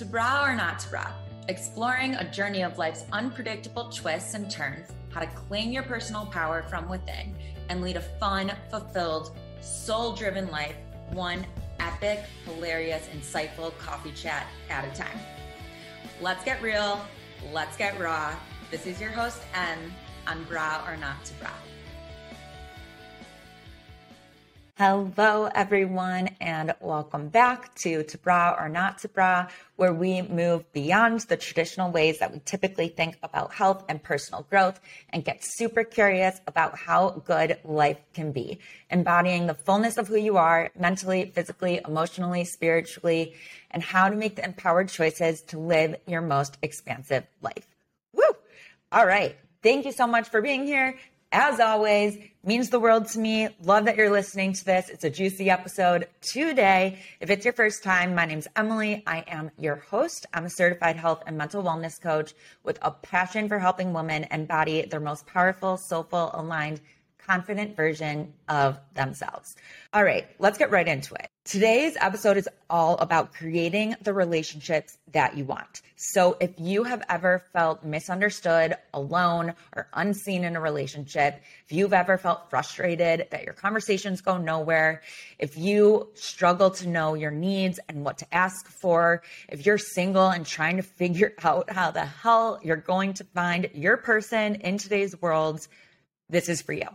[0.00, 1.12] To bra or not to bra,
[1.48, 6.62] exploring a journey of life's unpredictable twists and turns, how to claim your personal power
[6.62, 7.36] from within
[7.68, 10.74] and lead a fun, fulfilled, soul driven life,
[11.10, 11.46] one
[11.80, 15.18] epic, hilarious, insightful coffee chat at a time.
[16.22, 16.98] Let's get real.
[17.52, 18.34] Let's get raw.
[18.70, 19.92] This is your host, Em,
[20.26, 21.50] on Bra or Not to Bra.
[24.82, 30.72] Hello, everyone, and welcome back to To Bra or Not to Bra, where we move
[30.72, 35.44] beyond the traditional ways that we typically think about health and personal growth and get
[35.44, 38.58] super curious about how good life can be,
[38.88, 43.34] embodying the fullness of who you are mentally, physically, emotionally, spiritually,
[43.72, 47.66] and how to make the empowered choices to live your most expansive life.
[48.14, 48.22] Woo!
[48.90, 49.36] All right.
[49.62, 50.96] Thank you so much for being here
[51.32, 53.48] as always, means the world to me.
[53.62, 54.88] Love that you're listening to this.
[54.88, 56.98] It's a juicy episode today.
[57.20, 59.02] If it's your first time, my name's Emily.
[59.06, 60.26] I am your host.
[60.34, 62.34] I'm a certified health and mental wellness coach
[62.64, 66.80] with a passion for helping women embody their most powerful, soulful, aligned
[67.18, 69.54] confident version of themselves.
[69.92, 71.29] All right, let's get right into it.
[71.46, 75.80] Today's episode is all about creating the relationships that you want.
[75.96, 81.94] So, if you have ever felt misunderstood, alone, or unseen in a relationship, if you've
[81.94, 85.00] ever felt frustrated that your conversations go nowhere,
[85.38, 90.28] if you struggle to know your needs and what to ask for, if you're single
[90.28, 94.76] and trying to figure out how the hell you're going to find your person in
[94.76, 95.66] today's world,
[96.28, 96.88] this is for you.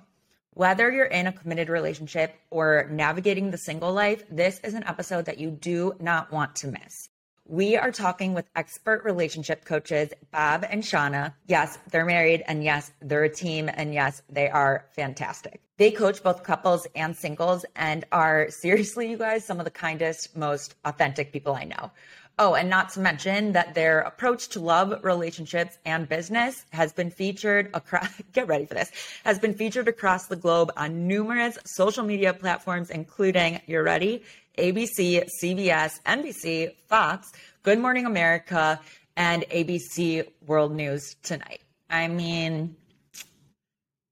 [0.55, 5.25] Whether you're in a committed relationship or navigating the single life, this is an episode
[5.25, 7.09] that you do not want to miss.
[7.45, 11.33] We are talking with expert relationship coaches, Bob and Shauna.
[11.45, 15.59] Yes, they're married, and yes, they're a team, and yes, they are fantastic.
[15.75, 20.37] They coach both couples and singles and are seriously, you guys, some of the kindest,
[20.37, 21.91] most authentic people I know.
[22.37, 27.09] Oh, and not to mention that their approach to love, relationships, and business has been
[27.09, 28.91] featured across, get ready for this,
[29.23, 34.21] has been featured across the globe on numerous social media platforms, including, you're ready,
[34.57, 37.31] ABC, CBS, NBC, Fox,
[37.63, 38.81] Good Morning America,
[39.15, 41.61] and ABC World News tonight.
[41.89, 42.75] I mean,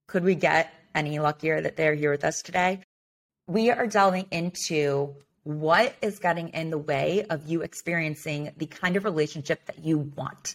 [0.06, 2.80] could we get any luckier that they're here with us today?
[3.48, 8.96] We are delving into what is getting in the way of you experiencing the kind
[8.96, 10.54] of relationship that you want?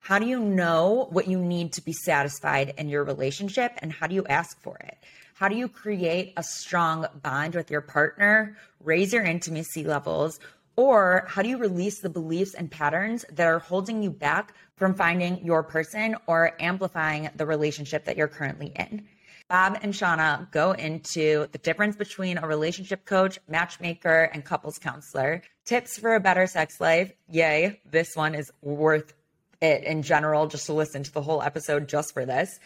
[0.00, 4.06] How do you know what you need to be satisfied in your relationship and how
[4.06, 4.96] do you ask for it?
[5.34, 10.40] How do you create a strong bond with your partner, raise your intimacy levels,
[10.76, 14.94] or how do you release the beliefs and patterns that are holding you back from
[14.94, 19.06] finding your person or amplifying the relationship that you're currently in?
[19.48, 25.42] Bob and Shauna go into the difference between a relationship coach, matchmaker, and couples counselor,
[25.64, 27.12] tips for a better sex life.
[27.30, 29.14] Yay, this one is worth
[29.60, 32.58] it in general, just to listen to the whole episode just for this.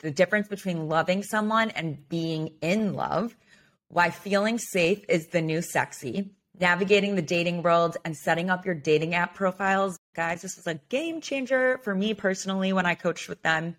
[0.00, 3.34] The difference between loving someone and being in love,
[3.88, 8.74] why feeling safe is the new sexy, navigating the dating world and setting up your
[8.74, 9.98] dating app profiles.
[10.14, 13.76] Guys, this was a game changer for me personally when I coached with them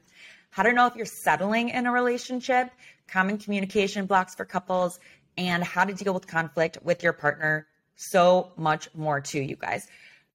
[0.49, 2.71] how to know if you're settling in a relationship,
[3.07, 4.99] common communication blocks for couples,
[5.37, 7.67] and how to deal with conflict with your partner.
[7.95, 9.87] So much more too, you guys.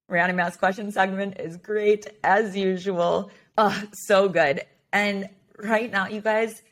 [0.08, 3.30] Random ask question segment is great as usual.
[3.56, 4.62] Oh, so good.
[4.92, 6.62] And right now, you guys,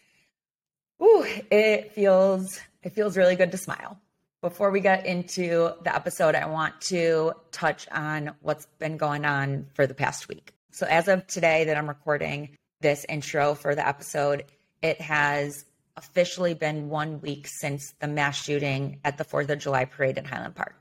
[1.03, 3.99] ooh, it feels it feels really good to smile.
[4.43, 9.67] Before we get into the episode, I want to touch on what's been going on
[9.75, 10.53] for the past week.
[10.73, 14.45] So as of today that I'm recording, this intro for the episode,
[14.83, 15.65] it has
[15.97, 20.25] officially been one week since the mass shooting at the 4th of July parade in
[20.25, 20.75] Highland Park.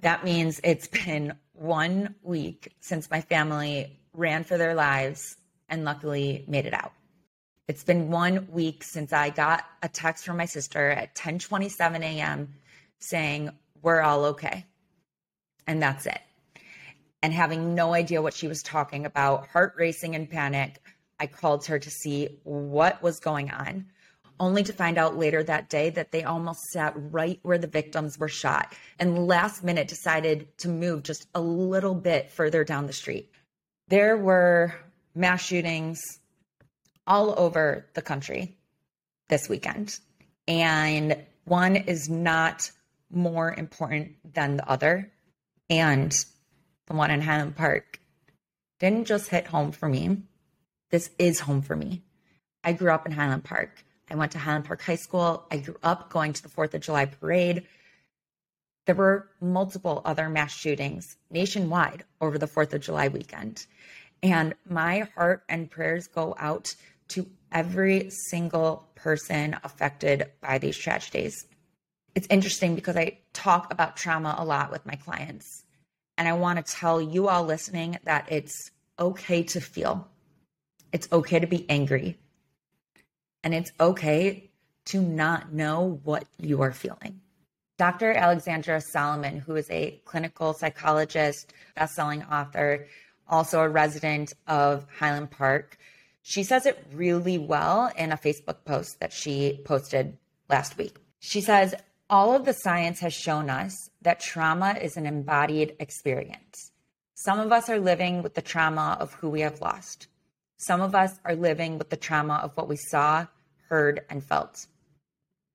[0.00, 5.36] That means it's been one week since my family ran for their lives
[5.68, 6.92] and luckily made it out.
[7.68, 12.54] It's been one week since I got a text from my sister at 10:27 a.m.
[13.00, 13.50] saying
[13.82, 14.64] we're all okay.
[15.66, 16.20] And that's it
[17.22, 20.80] and having no idea what she was talking about, heart racing and panic,
[21.18, 23.86] I called her to see what was going on,
[24.38, 28.18] only to find out later that day that they almost sat right where the victims
[28.18, 32.92] were shot and last minute decided to move just a little bit further down the
[32.92, 33.30] street.
[33.88, 34.74] There were
[35.14, 36.00] mass shootings
[37.06, 38.58] all over the country
[39.28, 39.98] this weekend,
[40.46, 42.70] and one is not
[43.10, 45.10] more important than the other.
[45.70, 46.12] And
[46.86, 48.00] the one in Highland Park,
[48.78, 50.22] didn't just hit home for me.
[50.90, 52.02] This is home for me.
[52.62, 53.84] I grew up in Highland Park.
[54.10, 55.46] I went to Highland Park High School.
[55.50, 57.66] I grew up going to the 4th of July parade.
[58.86, 63.66] There were multiple other mass shootings nationwide over the 4th of July weekend.
[64.22, 66.74] And my heart and prayers go out
[67.08, 71.46] to every single person affected by these tragedies.
[72.14, 75.64] It's interesting because I talk about trauma a lot with my clients.
[76.18, 80.08] And I want to tell you all listening that it's okay to feel,
[80.92, 82.18] it's okay to be angry,
[83.44, 84.50] and it's okay
[84.86, 87.20] to not know what you are feeling.
[87.78, 88.12] Dr.
[88.12, 92.86] Alexandra Solomon, who is a clinical psychologist, best-selling author,
[93.28, 95.76] also a resident of Highland Park,
[96.22, 100.16] she says it really well in a Facebook post that she posted
[100.48, 100.96] last week.
[101.20, 101.74] She says,
[102.08, 106.70] All of the science has shown us that trauma is an embodied experience.
[107.14, 110.06] Some of us are living with the trauma of who we have lost.
[110.58, 113.26] Some of us are living with the trauma of what we saw,
[113.68, 114.68] heard, and felt.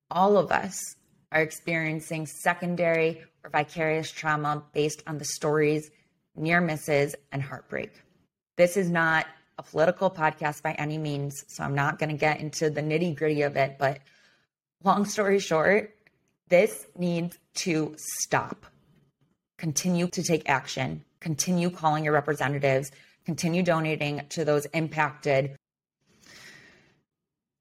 [0.10, 0.98] All of us
[1.32, 5.90] are experiencing secondary or vicarious trauma based on the stories,
[6.36, 7.94] near misses, and heartbreak.
[8.58, 9.28] This is not
[9.60, 13.16] a political podcast by any means, so I'm not going to get into the nitty
[13.16, 13.78] gritty of it.
[13.80, 14.00] But
[14.84, 15.96] long story short,
[16.52, 18.66] this needs to stop.
[19.58, 22.92] Continue to take action, continue calling your representatives,
[23.26, 25.56] continue donating to those impacted.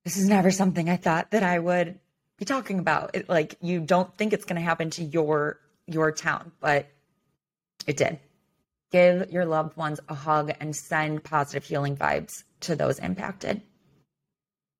[0.04, 2.00] This is never something I thought that I would
[2.36, 3.14] be talking about.
[3.14, 6.88] It, like you don't think it's going to happen to your your town, but
[7.86, 8.18] it did.
[8.90, 13.62] Give your loved ones a hug and send positive healing vibes to those impacted.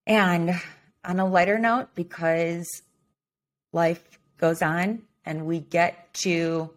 [0.07, 0.61] And
[1.05, 2.67] on a lighter note, because
[3.73, 6.71] life goes on and we get to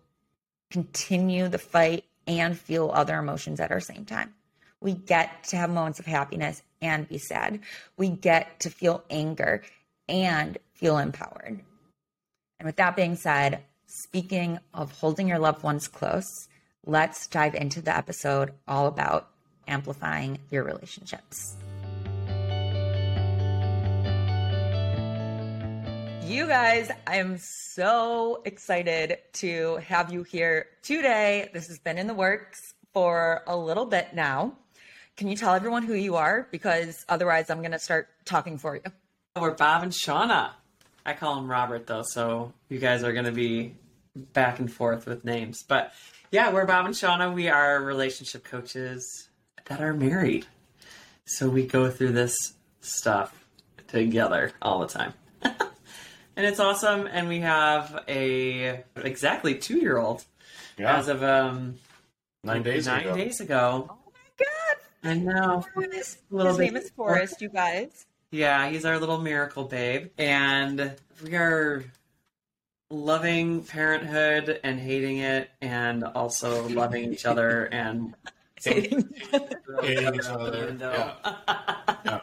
[0.69, 4.33] continue the fight and feel other emotions at our same time.
[4.81, 7.59] We get to have moments of happiness and be sad.
[7.97, 9.63] We get to feel anger
[10.09, 11.61] and feel empowered.
[12.59, 16.47] And with that being said, speaking of holding your loved ones close,
[16.85, 19.29] let's dive into the episode all about
[19.67, 21.55] amplifying your relationships.
[26.25, 31.49] You guys, I am so excited to have you here today.
[31.53, 34.53] This has been in the works for a little bit now.
[35.17, 36.47] Can you tell everyone who you are?
[36.49, 38.81] Because otherwise, I'm going to start talking for you.
[39.39, 40.51] We're Bob and Shauna.
[41.05, 43.75] I call him Robert though, so you guys are going to be
[44.15, 45.63] back and forth with names.
[45.67, 45.93] But
[46.31, 47.33] yeah, we're Bob and Shauna.
[47.33, 49.29] We are relationship coaches
[49.65, 50.45] that are married.
[51.25, 53.45] So we go through this stuff
[53.87, 55.13] together all the time.
[56.35, 57.07] And it's awesome.
[57.07, 60.23] And we have a exactly two year old
[60.77, 60.97] Yeah.
[60.97, 61.75] as of um
[62.43, 63.15] Nine days nine ago.
[63.15, 63.87] days ago.
[63.89, 65.09] Oh my God.
[65.11, 65.65] I know.
[65.91, 68.05] His, Little his name is Forrest, you guys.
[68.31, 70.09] Yeah, he's our little miracle babe.
[70.17, 71.85] And we are
[72.89, 78.13] loving parenthood and hating it and also loving each other and
[78.63, 79.33] Hating each
[80.29, 81.13] other, window.
[82.05, 82.19] Yeah.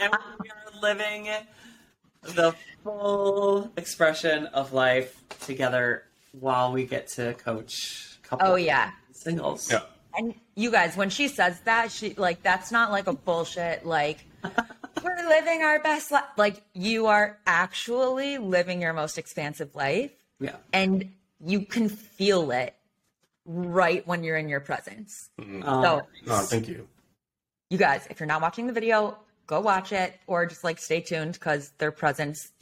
[0.00, 1.28] and we are living
[2.22, 2.54] the
[2.84, 8.92] full expression of life together while we get to coach couple Oh, yeah.
[9.12, 9.70] singles.
[9.70, 9.82] Yeah.
[10.16, 14.18] And you guys, when she says that, she like that's not like a bullshit like
[15.02, 16.24] we're living our best life.
[16.36, 20.56] Like you are actually living your most expansive life, Yeah.
[20.72, 21.12] and
[21.44, 22.74] you can feel it
[23.46, 25.30] right when you're in your presence.
[25.38, 26.86] Um, So, Oh, thank you.
[27.70, 29.16] you guys, if you're not watching the video,
[29.52, 32.52] go watch it or just like stay tuned because their presence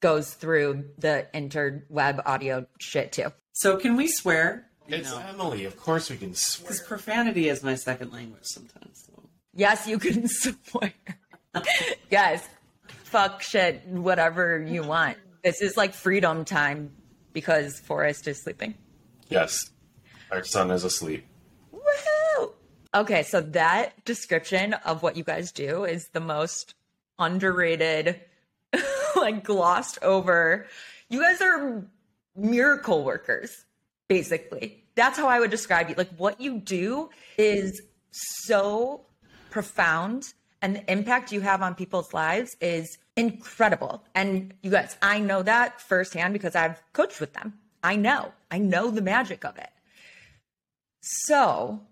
[0.00, 3.30] goes through the interweb audio shit too.
[3.52, 4.66] so can we swear?
[4.88, 5.64] It's know, Emily.
[5.66, 6.68] Of course we can swear.
[6.68, 9.04] because profanity is my second language sometimes.
[9.06, 9.22] So.
[9.52, 10.94] Yes, you can swear.
[12.10, 12.48] yes.
[12.88, 15.18] fuck shit, whatever you want.
[15.44, 16.92] This is like freedom time
[17.34, 18.74] because Forrest is sleeping.
[19.28, 19.70] Yes.
[20.30, 21.26] Our son is asleep.
[22.96, 26.74] Okay, so that description of what you guys do is the most
[27.18, 28.18] underrated,
[29.16, 30.66] like glossed over.
[31.10, 31.84] You guys are
[32.34, 33.66] miracle workers,
[34.08, 34.82] basically.
[34.94, 35.94] That's how I would describe you.
[35.94, 39.04] Like what you do is so
[39.50, 44.04] profound and the impact you have on people's lives is incredible.
[44.14, 47.58] And you guys, I know that firsthand because I've coached with them.
[47.84, 48.32] I know.
[48.50, 49.68] I know the magic of it.
[51.02, 51.82] So,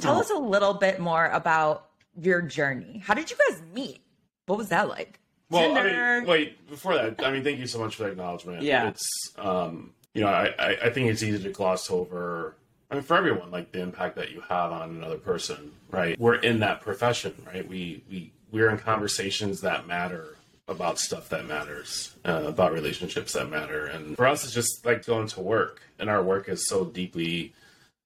[0.00, 0.20] tell Oh.
[0.20, 1.88] us a little bit more about
[2.20, 3.02] your journey.
[3.04, 4.00] How did you guys meet?
[4.46, 5.18] What was that like?
[5.50, 6.68] Well, I mean, wait.
[6.68, 8.62] Before that, I mean, thank you so much for the acknowledgement.
[8.62, 8.88] Yeah.
[8.88, 12.54] It's, um, you know, I, I, I think it's easy to gloss over.
[12.90, 16.18] I mean, for everyone, like the impact that you have on another person, right?
[16.18, 17.66] We're in that profession, right?
[17.66, 20.36] We we we're in conversations that matter
[20.68, 23.86] about stuff that matters, uh, about relationships that matter.
[23.86, 27.52] And for us, it's just like going to work, and our work is so deeply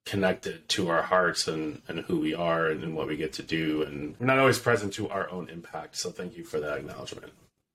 [0.07, 3.43] connected to our hearts and, and who we are and, and what we get to
[3.43, 3.83] do.
[3.83, 5.99] And we're not always present to our own impact.
[5.99, 7.33] So thank you for that acknowledgement.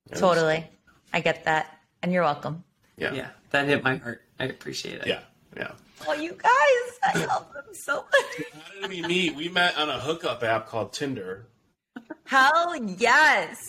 [0.09, 0.65] And Totally.
[1.13, 1.77] I get that.
[2.01, 2.63] And you're welcome.
[2.97, 3.13] Yeah.
[3.13, 4.23] Yeah, that hit my heart.
[4.39, 5.07] I appreciate it.
[5.07, 5.19] Yeah.
[5.55, 5.71] Yeah.
[6.07, 8.45] Oh, you guys, I love them so much.
[8.53, 9.35] How did we meet?
[9.35, 11.45] We met on a hookup app called Tinder,
[12.25, 13.59] Hell yes.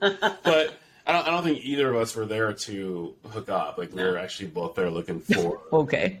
[0.00, 0.74] but
[1.06, 3.78] I don't, I don't think either of us were there to hook up.
[3.78, 5.60] Like we were actually both there looking for.
[5.72, 6.20] Okay.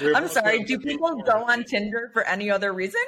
[0.00, 0.64] We were I'm sorry.
[0.64, 3.00] Do people go on Tinder for any other reason?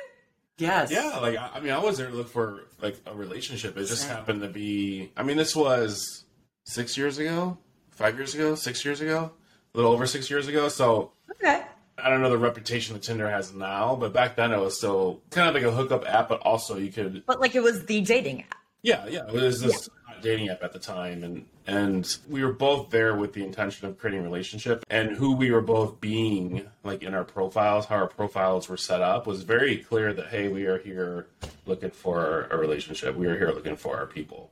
[0.59, 0.91] Yes.
[0.91, 3.77] Yeah, like I, I mean, I wasn't looking for like a relationship.
[3.77, 5.11] It just happened to be.
[5.17, 6.25] I mean, this was
[6.65, 7.59] six years ago,
[7.91, 9.33] five years ago, six years ago,
[9.75, 10.69] a little over six years ago.
[10.69, 11.63] So Okay.
[12.03, 15.21] I don't know the reputation that Tinder has now, but back then it was still
[15.31, 18.01] kind of like a hookup app, but also you could But like it was the
[18.03, 18.57] dating app.
[18.83, 19.27] Yeah, yeah.
[19.29, 19.89] It was this
[20.23, 23.99] dating app at the time, and and we were both there with the intention of
[23.99, 28.09] creating a relationship, and who we were both being, like in our profiles, how our
[28.09, 31.27] profiles were set up, was very clear that hey, we are here
[31.67, 33.17] looking for a relationship.
[33.17, 34.50] We are here looking for our people,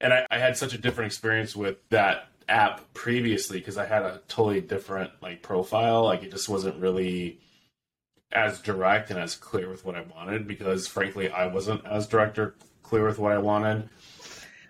[0.00, 4.02] and I, I had such a different experience with that app previously because I had
[4.02, 6.04] a totally different like profile.
[6.04, 7.40] Like it just wasn't really
[8.32, 12.38] as direct and as clear with what I wanted because frankly I wasn't as direct
[12.38, 13.88] or clear with what I wanted.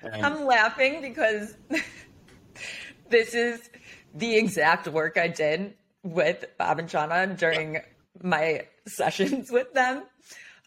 [0.02, 1.54] And I'm laughing because
[3.08, 3.70] this is
[4.14, 7.80] the exact work I did with Bob and Shauna during
[8.22, 10.04] my sessions with them.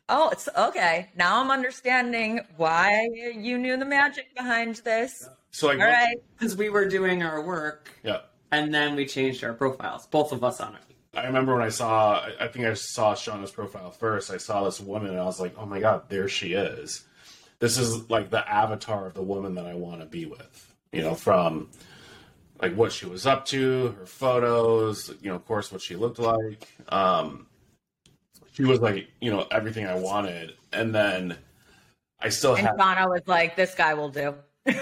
[0.08, 1.10] Oh, it's okay.
[1.16, 5.28] Now I'm understanding why you knew the magic behind this.
[5.52, 6.18] so like All right.
[6.38, 8.20] Because we were doing our work yeah.
[8.52, 10.82] and then we changed our profiles, both of us on it.
[11.18, 14.64] I remember when I saw I- I think I saw Shauna's profile first, I saw
[14.66, 17.04] this woman and I was like, Oh my god, there she is.
[17.60, 20.74] This is like the avatar of the woman that I want to be with.
[20.92, 21.70] You know, from
[22.62, 26.20] like what she was up to, her photos, you know, of course what she looked
[26.20, 26.68] like.
[26.90, 27.48] Um
[28.54, 30.54] she was like, you know, everything I wanted.
[30.72, 31.38] And then
[32.20, 34.36] I still And had Shauna was like, this guy will do.
[34.66, 34.74] no,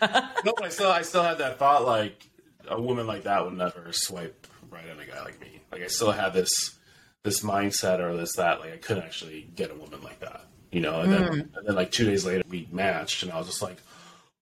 [0.00, 2.28] I still I still had that thought like
[2.68, 5.60] a woman like that would never swipe right on a guy like me.
[5.70, 6.76] Like I still had this
[7.22, 10.46] this mindset or this that like I couldn't actually get a woman like that.
[10.74, 11.22] You know, and then
[11.54, 13.76] and then like two days later we matched and I was just like,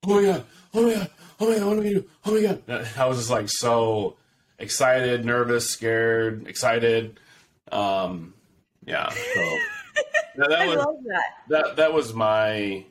[0.02, 2.04] Oh my god, oh my god, oh my god, what do we do?
[2.24, 2.62] Oh my god.
[2.66, 4.16] And I was just like so
[4.58, 7.20] excited, nervous, scared, excited.
[7.70, 8.32] Um
[8.86, 9.10] yeah.
[9.10, 9.40] So
[10.36, 11.22] that, that I was love that.
[11.50, 12.86] that that was my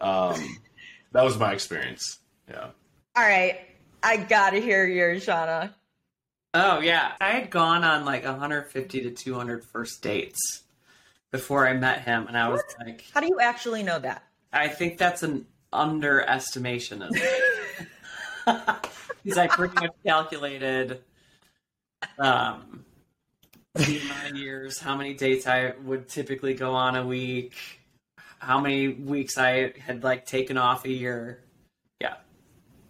[0.00, 0.58] um
[1.12, 2.68] that was my experience yeah
[3.14, 3.60] All right.
[4.02, 5.74] I gotta hear yours, Shauna.
[6.54, 10.61] Oh yeah, I had gone on like 150 to 200 first dates
[11.32, 14.22] before I met him, and I was like, How do you actually know that?
[14.52, 17.10] I think that's an underestimation of
[19.24, 21.00] He's like pretty much calculated
[22.18, 22.84] um
[23.74, 27.54] the amount of years, how many dates I would typically go on a week,
[28.38, 31.42] how many weeks I had like taken off a year.
[32.00, 32.16] Yeah.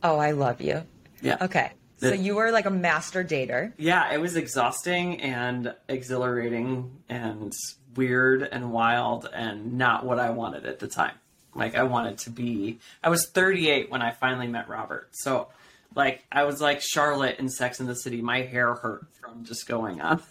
[0.03, 0.83] Oh, I love you.
[1.21, 1.37] Yeah.
[1.41, 1.71] Okay.
[1.99, 3.73] So you were like a master dater.
[3.77, 7.53] Yeah, it was exhausting and exhilarating and
[7.97, 11.15] weird and wild and not what I wanted at the time.
[11.55, 15.09] Like I wanted to be I was 38 when I finally met Robert.
[15.13, 15.49] So
[15.95, 18.23] like I was like Charlotte in Sex in the City.
[18.23, 20.23] My hair hurt from just going on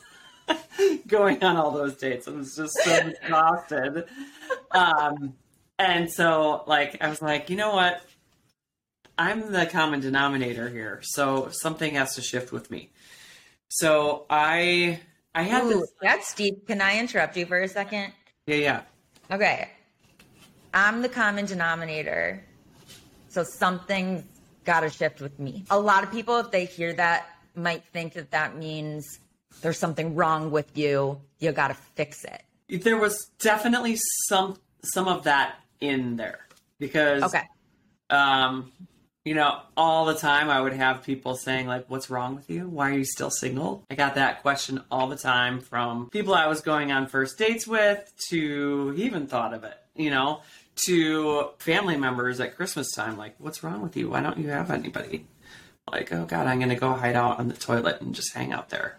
[1.08, 2.28] going on all those dates.
[2.28, 4.06] I was just so exhausted.
[4.72, 5.34] Um
[5.78, 8.04] and so like I was like, you know what?
[9.18, 12.90] I'm the common denominator here, so something has to shift with me.
[13.68, 15.00] So I
[15.34, 16.68] I had Ooh, this that's deep.
[16.68, 18.14] Can I interrupt you for a second?
[18.48, 18.82] yeah yeah
[19.32, 19.70] Okay.
[20.74, 22.44] I'm the common denominator.
[23.30, 24.24] So something's
[24.66, 25.64] got to shift with me.
[25.70, 29.20] A lot of people, if they hear that, might think that that means
[29.62, 31.20] there's something wrong with you.
[31.40, 32.44] You got to fix it.
[32.84, 33.98] there was definitely
[34.28, 36.40] some some of that in there
[36.80, 37.44] because Okay.
[38.10, 38.72] um
[39.26, 42.68] you know all the time I would have people saying like what's wrong with you?
[42.68, 43.84] Why are you still single?
[43.90, 47.68] I got that question all the time from people I was going on first dates
[47.68, 50.42] with to even thought of it you know
[50.88, 54.10] to family members at Christmas time like what's wrong with you?
[54.10, 55.26] Why don't you have anybody?
[55.92, 58.70] Like oh god I'm gonna go hide out on the toilet and just hang out
[58.70, 58.98] there.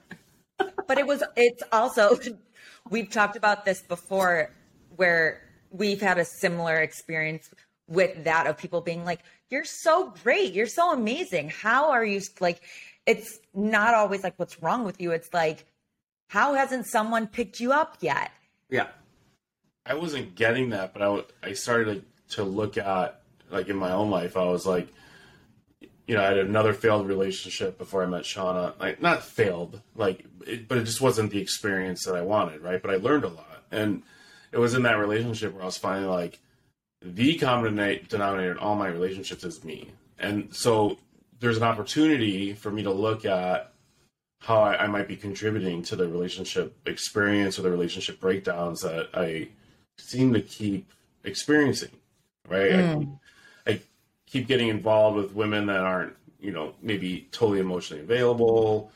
[0.87, 2.19] But it was, it's also,
[2.91, 4.50] we've talked about this before
[4.97, 7.49] where we've had a similar experience
[7.89, 9.21] with that of people being like,
[9.51, 10.53] you're so great.
[10.53, 11.51] You're so amazing.
[11.51, 12.61] How are you like,
[13.07, 15.11] it's not always like, what's wrong with you?
[15.12, 15.67] It's like,
[16.29, 18.31] how hasn't someone picked you up yet?
[18.73, 18.87] yeah
[19.85, 23.21] I wasn't getting that, but I, w- I started like, to look at
[23.51, 24.89] like in my own life, I was like,
[26.07, 28.79] you know, I had another failed relationship before I met Shauna.
[28.81, 32.81] Like not failed, like, it, but it just wasn't the experience that I wanted, right?
[32.81, 34.03] But I learned a lot, and
[34.53, 36.41] it was in that relationship where I was finally like
[37.04, 37.76] the common
[38.09, 40.99] denominator in all my relationships is me, and so
[41.40, 43.73] there's an opportunity for me to look at
[44.40, 49.09] how I, I might be contributing to the relationship experience or the relationship breakdowns that
[49.14, 49.49] I
[49.99, 50.90] seem to keep
[51.25, 51.90] experiencing,
[52.49, 52.71] right?
[52.71, 53.18] Mm.
[53.66, 53.80] I, I
[54.26, 58.90] keep getting involved with women that aren't, you know, maybe totally emotionally available.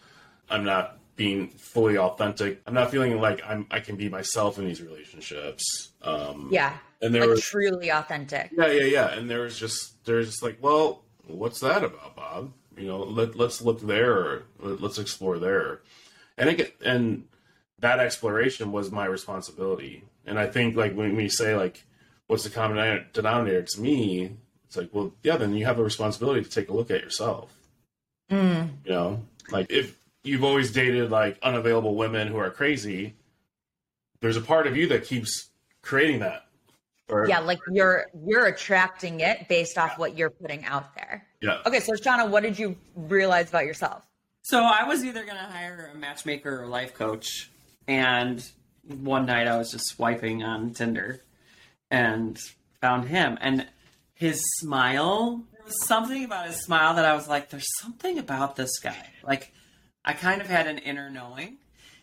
[0.51, 2.61] I'm not being fully authentic.
[2.67, 5.91] I'm not feeling like I'm I can be myself in these relationships.
[6.03, 6.77] Um, Yeah.
[7.03, 8.51] and there Like was truly authentic.
[8.57, 9.13] yeah, yeah, yeah.
[9.15, 12.53] And there was just there's just like, well, what's that about, Bob?
[12.77, 15.81] You know, let let's look there, let's explore there.
[16.37, 17.25] And it and
[17.79, 20.05] that exploration was my responsibility.
[20.27, 21.85] And I think like when we say like,
[22.27, 24.37] what's the common denominator to me?
[24.67, 27.55] It's like, well, yeah, then you have a responsibility to take a look at yourself.
[28.31, 28.71] Mm.
[28.85, 29.97] You know, like if
[30.27, 33.15] you've always dated like unavailable women who are crazy,
[34.21, 35.51] there's a part of you that keeps
[35.83, 36.43] creating that.
[37.09, 41.25] Or, Yeah, like you're you're attracting it based off what you're putting out there.
[41.41, 41.59] yeah.
[41.65, 44.03] Okay, so Shauna, what did you realize about yourself?
[44.43, 47.51] So I was either going to hire a matchmaker or life coach,
[47.89, 48.45] and
[48.87, 51.21] one night I was just swiping on Tinder
[51.91, 52.39] and
[52.81, 53.67] found him, and
[54.15, 55.43] his smile.
[55.53, 59.11] There was something about his smile that I was like, "There's something about this guy."
[59.25, 59.53] Like,
[60.07, 61.57] I kind of had an inner knowing,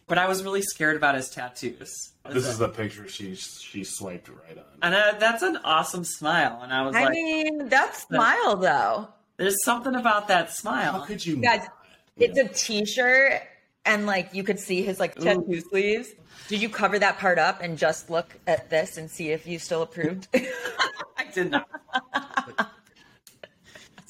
[0.07, 2.11] but I was really scared about his tattoos.
[2.29, 4.65] This is the picture she she swiped right on.
[4.81, 8.57] and uh, that's an awesome smile, and I was like, I like, mean, that smile
[8.57, 9.07] though.
[9.37, 10.91] "There's something about that smile.
[10.91, 11.37] How smile." could you?
[11.37, 11.69] Guys, not?
[12.17, 13.41] it's a t-shirt
[13.85, 16.09] and like you could see his like tattoo sleeves.
[16.47, 19.59] Did you cover that part up and just look at this and see if you
[19.59, 20.27] still approved?
[20.35, 21.69] I did not.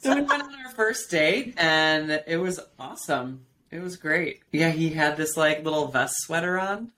[0.01, 3.45] so we went on our first date, and it was awesome.
[3.73, 4.41] It was great.
[4.51, 6.91] Yeah, he had this like little vest sweater on,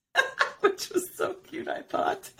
[0.60, 1.68] which was so cute.
[1.68, 2.30] I thought.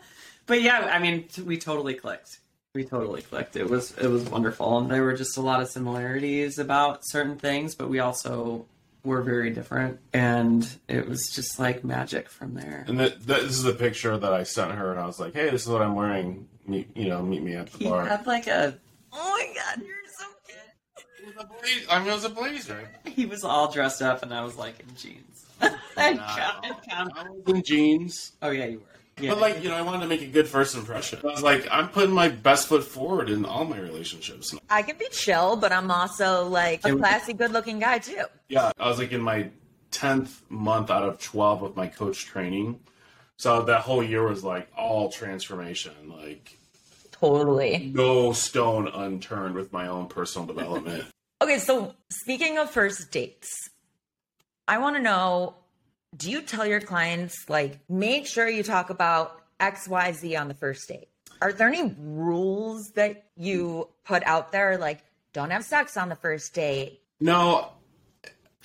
[0.46, 2.38] but yeah, I mean, t- we totally clicked.
[2.74, 3.54] We totally clicked.
[3.56, 7.36] It was it was wonderful, and there were just a lot of similarities about certain
[7.36, 8.64] things, but we also
[9.04, 12.86] were very different, and it was just like magic from there.
[12.88, 15.34] And that, that this is the picture that I sent her, and I was like,
[15.34, 16.48] "Hey, this is what I'm wearing.
[16.66, 18.74] Meet, you know, meet me at the He bar." had like a
[19.12, 20.58] oh my god, you're so cute.
[20.96, 21.86] It was a blazer.
[21.90, 22.88] I mean, it was a blazer.
[23.04, 25.46] He was all dressed up, and I was like in jeans.
[25.96, 26.22] and Nah.
[26.26, 28.84] I was in jeans, oh yeah, you were.
[29.22, 29.30] Yeah.
[29.30, 31.20] but like you know, I wanted to make a good first impression.
[31.22, 34.52] I was like, I'm putting my best foot forward in all my relationships.
[34.68, 38.24] I can be chill, but I'm also like a classy, good-looking guy too.
[38.48, 39.50] Yeah, I was like in my
[39.92, 42.80] tenth month out of twelve with my coach training,
[43.36, 46.58] so that whole year was like all transformation, like
[47.12, 47.92] Totally.
[47.94, 51.04] no stone unturned with my own personal development.
[51.44, 53.68] Okay, so speaking of first dates,
[54.66, 55.56] I want to know
[56.16, 60.88] do you tell your clients, like, make sure you talk about XYZ on the first
[60.88, 61.08] date?
[61.42, 65.04] Are there any rules that you put out there, like,
[65.34, 67.02] don't have sex on the first date?
[67.20, 67.68] no,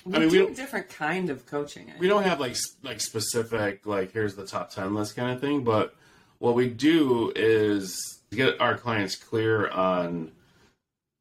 [0.05, 1.91] we I mean, we do a don't- different kind of coaching.
[1.93, 5.41] I we don't have like like specific like here's the top 10 list kind of
[5.41, 5.93] thing but
[6.37, 10.31] what we do is get our clients clear on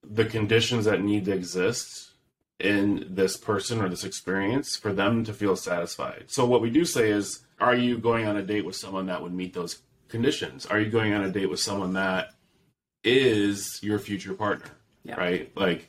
[0.03, 2.11] the conditions that need to exist
[2.59, 6.25] in this person or this experience for them to feel satisfied.
[6.27, 9.23] So what we do say is are you going on a date with someone that
[9.23, 10.67] would meet those conditions?
[10.67, 12.35] Are you going on a date with someone that
[13.05, 14.71] is your future partner
[15.05, 15.17] Yeah.
[15.17, 15.57] right?
[15.57, 15.89] Like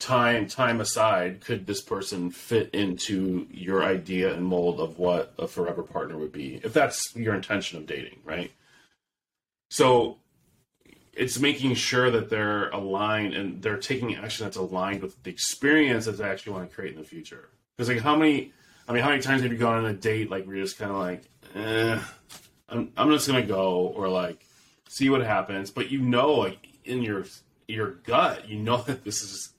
[0.00, 5.46] time time aside could this person fit into your idea and mold of what a
[5.46, 8.50] forever partner would be if that's your intention of dating right?
[9.70, 10.18] So
[11.14, 16.06] it's making sure that they're aligned and they're taking action that's aligned with the experience
[16.06, 18.52] that they actually want to create in the future because like how many
[18.88, 20.90] i mean how many times have you gone on a date like you're just kind
[20.90, 21.22] of like
[21.54, 22.00] eh,
[22.68, 24.44] I'm, I'm just gonna go or like
[24.88, 27.24] see what happens but you know like in your
[27.68, 29.52] your gut you know that this is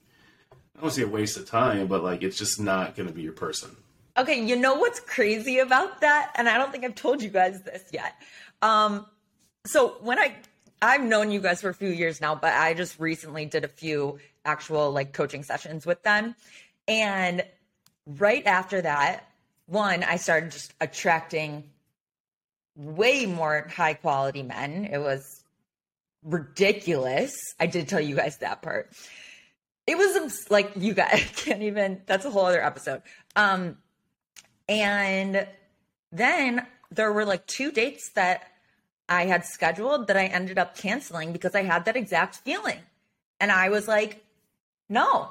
[0.76, 3.32] I don't say a waste of time, but like it's just not to be your
[3.32, 3.76] person.
[4.16, 6.32] Okay, you know what's crazy about that?
[6.36, 8.14] And I don't think I've told you guys this yet.
[8.62, 9.06] Um,
[9.66, 10.36] so when I
[10.84, 13.68] I've known you guys for a few years now, but I just recently did a
[13.68, 16.34] few actual like coaching sessions with them.
[16.86, 17.42] And
[18.06, 19.26] right after that,
[19.66, 21.64] one, I started just attracting
[22.76, 24.84] way more high quality men.
[24.84, 25.42] It was
[26.22, 27.32] ridiculous.
[27.58, 28.92] I did tell you guys that part.
[29.86, 33.00] It was like you guys can't even that's a whole other episode.
[33.36, 33.78] Um
[34.68, 35.46] and
[36.12, 38.50] then there were like two dates that
[39.08, 42.78] I had scheduled that I ended up canceling because I had that exact feeling.
[43.40, 44.24] And I was like,
[44.88, 45.30] no,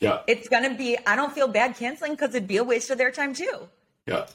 [0.00, 0.20] Yeah.
[0.26, 2.98] it's going to be, I don't feel bad canceling because it'd be a waste of
[2.98, 3.68] their time too.
[4.06, 4.26] Yeah.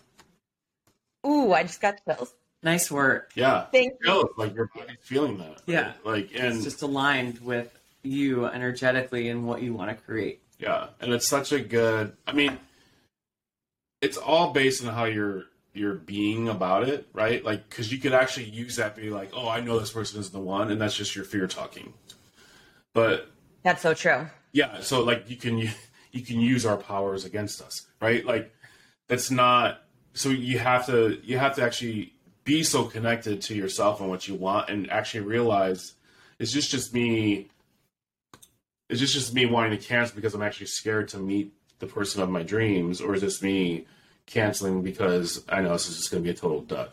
[1.26, 2.34] Ooh, I just got chills.
[2.64, 3.32] Nice work.
[3.36, 3.66] Yeah.
[3.72, 4.06] Thank you.
[4.06, 5.62] Feel like your body's feeling that.
[5.66, 5.94] Yeah.
[6.04, 10.42] Like and It's just aligned with you energetically and what you want to create.
[10.60, 12.14] Yeah, and it's such a good.
[12.26, 12.58] I mean,
[14.02, 15.44] it's all based on how you're
[15.78, 17.44] you're being about it, right?
[17.44, 20.20] Like, because you could actually use that to be like, "Oh, I know this person
[20.20, 21.94] is the one," and that's just your fear talking.
[22.94, 23.30] But
[23.64, 24.28] That's so true.
[24.54, 25.58] yeah, so like you can
[26.12, 28.26] you can use our powers against us, right?
[28.26, 28.54] Like,
[29.08, 29.84] that's not.
[30.14, 32.14] So you have to you have to actually
[32.44, 35.94] be so connected to yourself and what you want, and actually realize
[36.40, 37.48] it's just just me
[38.90, 42.22] is this just me wanting to cancel because I'm actually scared to meet the person
[42.22, 43.86] of my dreams, or is this me
[44.28, 46.92] canceling because I know this is just going to be a total dud,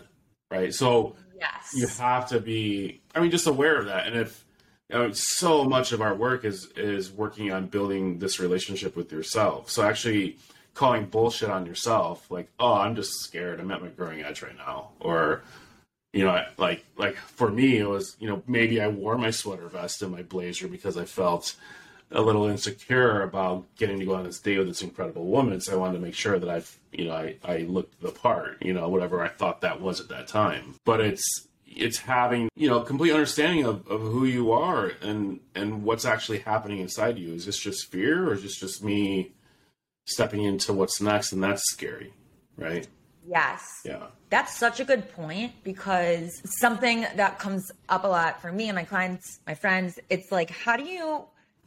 [0.51, 0.73] right?
[0.73, 1.73] So Yes.
[1.75, 4.07] you have to be, I mean, just aware of that.
[4.07, 4.45] And if
[4.89, 9.13] you know, so much of our work is is working on building this relationship with
[9.13, 10.39] yourself, so actually
[10.75, 13.61] calling bullshit on yourself, like, oh, I'm just scared.
[13.61, 15.43] I'm at my growing edge right now, or
[16.13, 19.69] you know, like like for me, it was you know maybe I wore my sweater
[19.69, 21.57] vest and my blazer because I felt
[22.11, 25.61] a little insecure about getting to go on this date with this incredible woman.
[25.61, 28.63] So I wanted to make sure that I've you know I I looked the part,
[28.63, 30.77] you know, whatever I thought that was at that time.
[30.85, 35.83] But it's it's having you know complete understanding of, of who you are and and
[35.83, 37.35] what's actually happening inside you.
[37.35, 39.33] Is this just fear or is this just me
[40.05, 41.33] stepping into what's next?
[41.33, 42.13] And that's scary,
[42.57, 42.87] right?
[43.27, 43.65] Yes.
[43.85, 44.07] Yeah.
[44.31, 48.77] That's such a good point because something that comes up a lot for me and
[48.77, 51.25] my clients, my friends, it's like how do you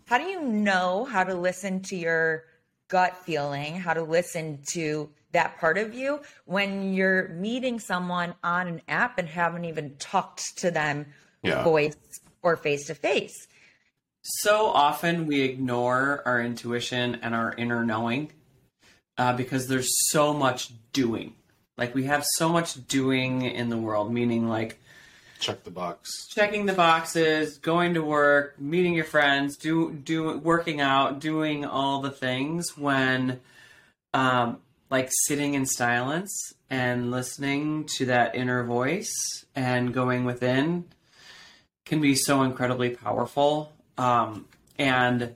[0.08, 2.46] how do you know how to listen to your
[2.88, 8.68] gut feeling, how to listen to that part of you when you're meeting someone on
[8.68, 11.06] an app and haven't even talked to them
[11.44, 11.62] Yeah.
[11.64, 11.96] voice
[12.42, 13.48] or face to face.
[14.24, 18.32] So often we ignore our intuition and our inner knowing
[19.18, 21.36] uh, because there's so much doing.
[21.78, 24.80] Like we have so much doing in the world, meaning like
[25.40, 26.28] Check the box.
[26.28, 32.02] checking the boxes, going to work, meeting your friends, do do working out, doing all
[32.02, 33.40] the things when
[34.14, 39.14] um like sitting in silence and listening to that inner voice
[39.56, 40.86] and going within
[41.86, 43.72] can be so incredibly powerful.
[43.98, 44.46] Um
[44.80, 45.36] and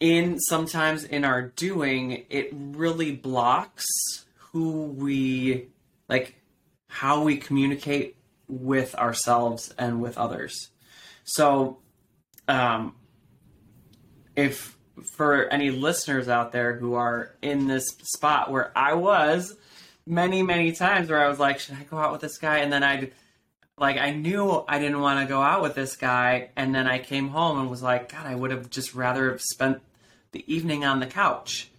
[0.00, 3.86] in sometimes in our doing it really blocks
[4.36, 5.68] who we
[6.08, 6.34] like
[6.88, 8.16] how we communicate
[8.52, 10.68] with ourselves and with others.
[11.24, 11.78] So,
[12.48, 12.94] um,
[14.36, 14.76] if
[15.16, 19.56] for any listeners out there who are in this spot where I was
[20.06, 22.58] many, many times where I was like, should I go out with this guy?
[22.58, 23.12] And then I'd
[23.78, 26.50] like, I knew I didn't want to go out with this guy.
[26.56, 29.40] And then I came home and was like, God, I would have just rather have
[29.40, 29.80] spent
[30.32, 31.70] the evening on the couch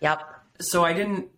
[0.00, 0.20] Yep.
[0.60, 1.28] so I didn't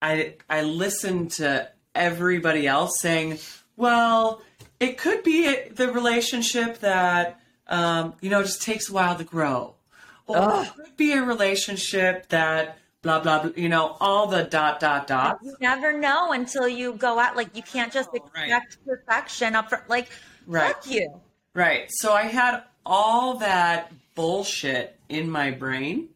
[0.00, 3.38] I I listened to everybody else saying,
[3.78, 4.42] well,
[4.80, 9.74] it could be the relationship that um, you know just takes a while to grow,
[10.26, 10.66] or Ugh.
[10.66, 13.52] it could be a relationship that blah blah blah.
[13.56, 15.42] You know all the dot dot dots.
[15.44, 17.36] You never know until you go out.
[17.36, 18.48] Like you can't just Oh, right.
[18.50, 19.88] expect perfection up front.
[19.88, 20.08] Like,
[20.46, 20.74] Right.
[20.74, 21.20] fuck you.
[21.54, 21.86] Right.
[21.90, 26.08] So I had all that bullshit in my brain.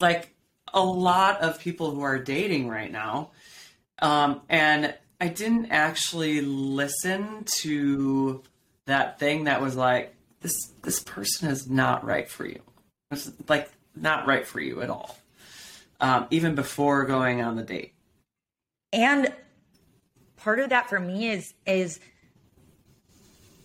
[0.00, 0.34] Like
[0.72, 3.30] a lot of people who are dating right now.
[4.00, 8.42] Um, and I didn't actually listen to
[8.86, 12.60] that thing that was like, this this person is not right for you.
[13.10, 15.18] It's like not right for you at all.
[16.00, 17.92] Um, even before going on the date.
[18.92, 19.32] And
[20.36, 21.98] part of that for me is is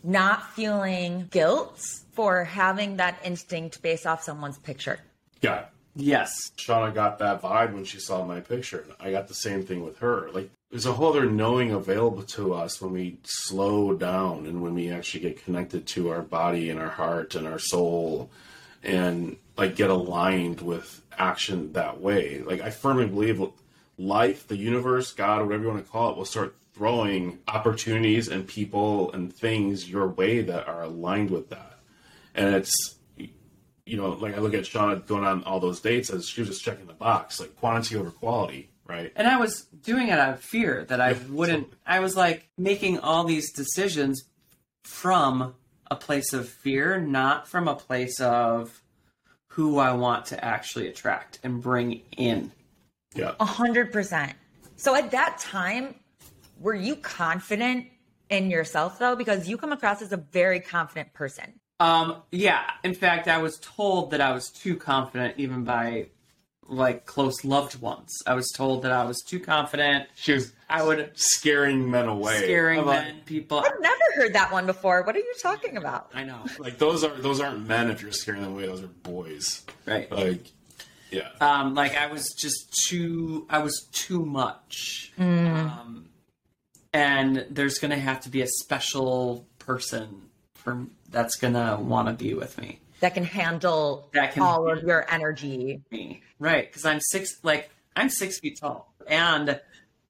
[0.04, 1.80] not feeling guilt
[2.12, 5.00] for having that instinct based off someone's picture.
[5.42, 5.66] Yeah.
[5.96, 6.52] Yes.
[6.58, 8.86] Shauna got that vibe when she saw my picture.
[9.00, 10.30] I got the same thing with her.
[10.32, 14.74] Like there's a whole other knowing available to us when we slow down and when
[14.74, 18.32] we actually get connected to our body and our heart and our soul
[18.82, 22.40] and like get aligned with action that way.
[22.40, 23.40] Like I firmly believe
[24.00, 28.48] life, the universe, God, whatever you want to call it, will start throwing opportunities and
[28.48, 31.78] people and things your way that are aligned with that.
[32.34, 32.96] And it's
[33.86, 36.50] you know, like I look at Shauna going on all those dates as she was
[36.50, 39.12] just checking the box, like quantity over quality, right?
[39.16, 41.68] And I was doing it out of fear that I wouldn't.
[41.86, 44.24] I was like making all these decisions
[44.84, 45.56] from
[45.90, 48.82] a place of fear, not from a place of
[49.48, 52.52] who I want to actually attract and bring in.
[53.16, 53.36] Yeah.
[53.40, 54.34] A hundred percent.
[54.76, 55.96] So at that time,
[56.60, 57.88] were you confident
[58.30, 59.16] in yourself though?
[59.16, 61.54] Because you come across as a very confident person.
[61.80, 62.64] Um, yeah.
[62.84, 66.08] In fact, I was told that I was too confident even by
[66.68, 68.10] like close loved ones.
[68.26, 70.08] I was told that I was too confident.
[70.16, 72.38] She was I would scaring men away.
[72.38, 73.60] scaring I'm like- men, people.
[73.60, 75.04] I've never heard that one before.
[75.04, 76.10] What are you talking about?
[76.14, 78.66] I know, Like those are those aren't men if you're scaring them away.
[78.66, 79.64] Those are boys.
[79.86, 80.12] right?
[80.12, 80.52] Like,
[81.12, 81.30] yeah.
[81.42, 83.46] Um, like I was just too.
[83.50, 85.12] I was too much.
[85.20, 86.10] Um,
[86.94, 92.34] and there's gonna have to be a special person for that's gonna want to be
[92.34, 92.80] with me.
[93.04, 95.82] That can handle That can all of your energy.
[95.92, 96.66] me, right?
[96.66, 99.60] Because I'm six, like I'm six feet tall, and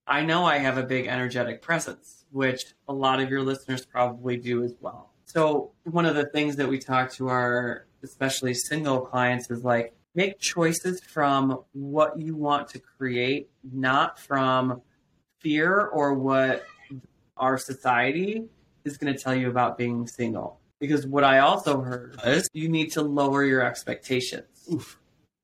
[0.06, 4.38] I know I have a big energetic presence, which a lot of your listeners probably
[4.38, 5.10] do as well.
[5.26, 9.96] So one of the things that we talk to our especially single clients is like
[10.14, 14.84] make choices from what you want to create, not from
[15.40, 16.64] fear or what
[17.38, 18.44] our society
[18.86, 20.60] is going to tell you about being single.
[20.80, 24.96] Because what I also heard is you need to lower your expectations.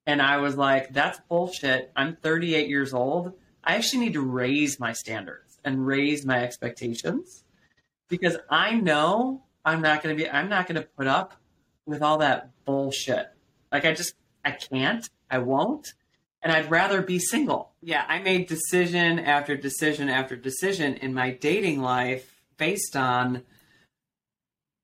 [0.06, 1.92] And I was like, that's bullshit.
[1.96, 3.34] I'm 38 years old.
[3.64, 7.44] I actually need to raise my standards and raise my expectations
[8.08, 11.36] because I know I'm not going to be, I'm not going to put up
[11.86, 13.28] with all that bullshit.
[13.72, 15.94] Like, I just, I can't, I won't.
[16.42, 17.74] And I'd rather be single.
[17.82, 23.44] Yeah, I made decision after decision after decision in my dating life based on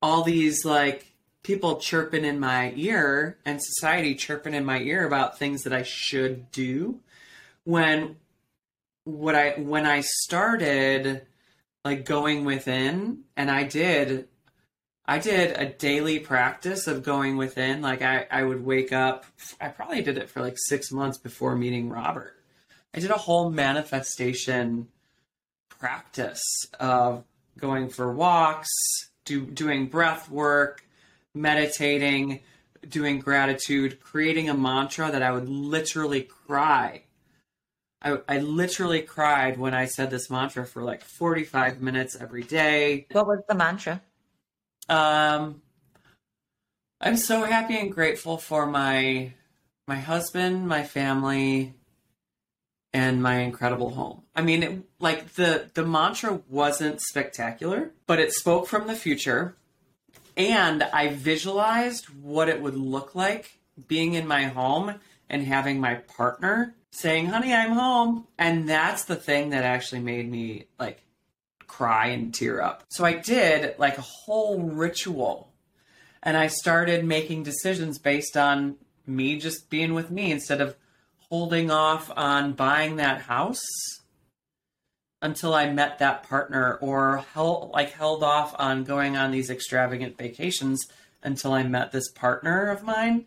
[0.06, 5.36] all these like people chirping in my ear and society chirping in my ear about
[5.36, 7.00] things that I should do
[7.64, 8.14] when
[9.02, 11.26] what I when I started
[11.84, 14.28] like going within and I did
[15.06, 19.26] I did a daily practice of going within like I I would wake up
[19.60, 22.36] I probably did it for like 6 months before meeting Robert.
[22.94, 24.86] I did a whole manifestation
[25.68, 26.44] practice
[26.78, 27.24] of
[27.58, 28.70] going for walks,
[29.26, 30.82] do, doing breath work,
[31.34, 32.40] meditating,
[32.88, 37.02] doing gratitude, creating a mantra that I would literally cry.
[38.00, 43.06] I, I literally cried when I said this mantra for like 45 minutes every day.
[43.12, 44.00] What was the mantra?
[44.88, 45.60] Um,
[47.00, 49.32] I'm so happy and grateful for my
[49.88, 51.74] my husband, my family,
[52.92, 54.22] and my incredible home.
[54.34, 59.56] I mean, it, like the the mantra wasn't spectacular, but it spoke from the future,
[60.36, 65.94] and I visualized what it would look like being in my home and having my
[65.94, 71.02] partner saying, "Honey, I'm home," and that's the thing that actually made me like
[71.66, 72.84] cry and tear up.
[72.88, 75.52] So I did like a whole ritual
[76.22, 80.76] and I started making decisions based on me just being with me instead of
[81.28, 83.64] holding off on buying that house
[85.22, 90.16] until I met that partner or held like held off on going on these extravagant
[90.18, 90.86] vacations
[91.22, 93.24] until I met this partner of mine.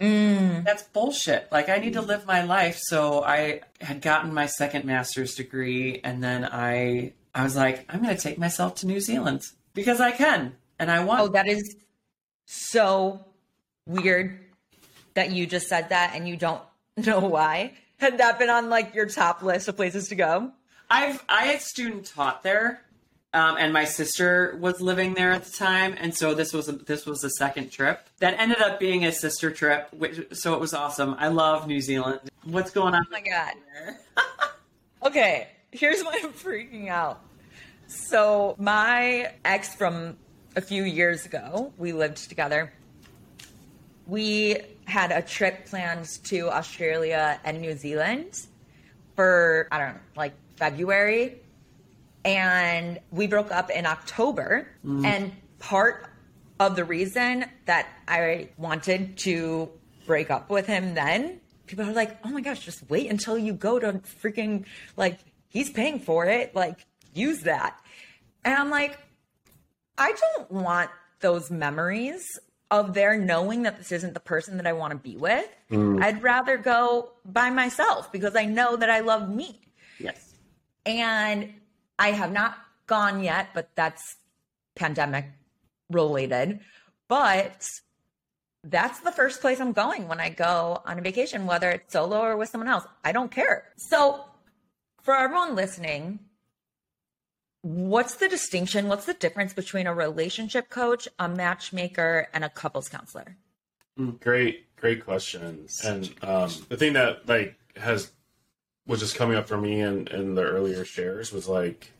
[0.00, 0.64] Mm.
[0.64, 1.48] That's bullshit.
[1.52, 2.78] Like I need to live my life.
[2.82, 8.02] So I had gotten my second master's degree and then I I was like, I'm
[8.02, 9.42] gonna take myself to New Zealand
[9.74, 11.76] because I can and I want Oh, that is
[12.46, 13.24] so
[13.86, 14.38] weird
[15.14, 16.62] that you just said that and you don't
[17.06, 17.72] know why.
[17.98, 20.52] Had that been on like your top list of places to go?
[20.90, 22.82] I've I had student taught there,
[23.32, 26.72] um, and my sister was living there at the time, and so this was a,
[26.72, 30.60] this was the second trip that ended up being a sister trip, which so it
[30.60, 31.14] was awesome.
[31.18, 32.20] I love New Zealand.
[32.44, 33.06] What's going on?
[33.06, 33.54] Oh my god.
[35.04, 37.20] Okay, here's why I'm freaking out.
[37.88, 40.16] So, my ex from
[40.54, 42.72] a few years ago, we lived together.
[44.06, 48.46] We had a trip planned to Australia and New Zealand
[49.16, 51.40] for, I don't know, like February.
[52.24, 54.68] And we broke up in October.
[54.84, 55.04] Mm.
[55.04, 56.06] And part
[56.60, 59.70] of the reason that I wanted to
[60.06, 63.52] break up with him then, people are like, oh my gosh, just wait until you
[63.52, 64.64] go to freaking,
[64.96, 65.18] like,
[65.48, 66.54] he's paying for it.
[66.54, 67.78] Like, use that.
[68.44, 68.98] And I'm like,
[69.96, 70.90] I don't want
[71.20, 72.24] those memories
[72.72, 75.46] of there knowing that this isn't the person that I want to be with.
[75.70, 76.02] Mm.
[76.02, 79.60] I'd rather go by myself because I know that I love me.
[79.98, 80.34] Yes.
[80.86, 81.52] And
[81.98, 82.56] I have not
[82.86, 84.16] gone yet, but that's
[84.74, 85.26] pandemic
[85.90, 86.60] related.
[87.08, 87.68] But
[88.64, 92.20] that's the first place I'm going when I go on a vacation, whether it's solo
[92.20, 92.86] or with someone else.
[93.04, 93.66] I don't care.
[93.76, 94.24] So,
[95.02, 96.20] for everyone listening,
[97.62, 98.88] what's the distinction?
[98.88, 103.36] What's the difference between a relationship coach, a matchmaker, and a couples counselor?
[104.20, 105.80] Great, great questions.
[105.84, 108.10] And um, the thing that like has
[108.86, 111.92] was just coming up for me in in the earlier shares was like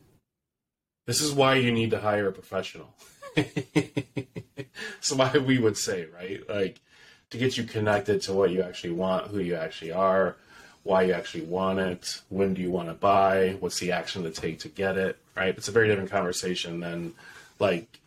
[1.05, 2.95] This is why you need to hire a professional.
[5.01, 6.41] so why we would say, right?
[6.49, 6.81] Like
[7.29, 10.37] to get you connected to what you actually want, who you actually are,
[10.83, 14.31] why you actually want it, when do you want to buy, what's the action to
[14.31, 15.57] take to get it, right?
[15.57, 17.13] It's a very different conversation than
[17.59, 17.99] like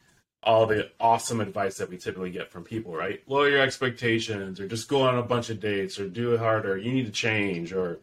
[0.43, 3.23] all the awesome advice that we typically get from people, right?
[3.27, 6.77] Lower your expectations or just go on a bunch of dates or do it harder.
[6.77, 7.99] You need to change or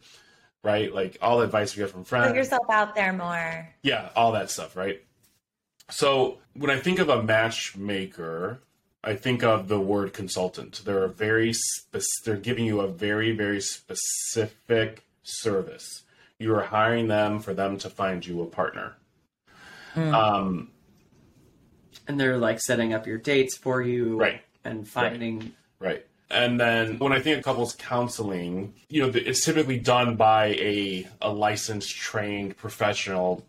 [0.64, 0.92] right?
[0.92, 2.28] Like all the advice we get from friends.
[2.28, 3.68] Put yourself out there more.
[3.82, 5.04] Yeah, all that stuff, right?
[5.90, 8.60] So when I think of a matchmaker,
[9.04, 10.82] I think of the word consultant.
[10.84, 16.02] They're a very spe- they're giving you a very very specific service.
[16.38, 18.96] You are hiring them for them to find you a partner.
[19.94, 20.12] Mm.
[20.12, 20.70] Um,
[22.08, 24.40] and they're like setting up your dates for you, Right.
[24.64, 26.04] And finding Right.
[26.30, 31.06] And then when I think of couples counseling, you know, it's typically done by a,
[31.20, 33.46] a licensed, trained professional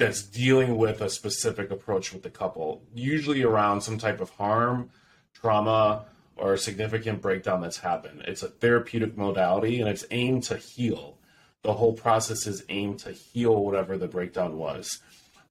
[0.00, 4.88] that's dealing with a specific approach with the couple, usually around some type of harm,
[5.34, 8.22] trauma, or significant breakdown that's happened.
[8.26, 11.18] It's a therapeutic modality and it's aimed to heal.
[11.62, 15.00] The whole process is aimed to heal whatever the breakdown was.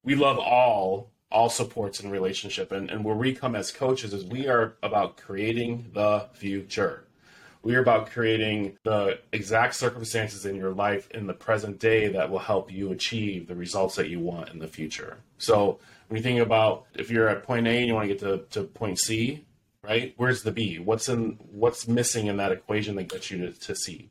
[0.03, 4.25] We love all all supports in relationship and, and where we come as coaches is
[4.25, 7.03] we are about creating the future
[7.61, 12.29] we are about creating the exact circumstances in your life in the present day that
[12.29, 16.23] will help you achieve the results that you want in the future so when you
[16.23, 18.97] think about if you're at point a and you want to get to, to point
[18.99, 19.45] c
[19.83, 23.51] right where's the b what's in what's missing in that equation that gets you to,
[23.59, 24.09] to c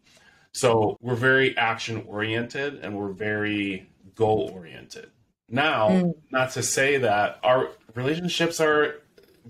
[0.53, 5.11] so we're very action oriented and we're very goal oriented
[5.51, 6.15] now, Mm.
[6.31, 8.97] not to say that our relationships are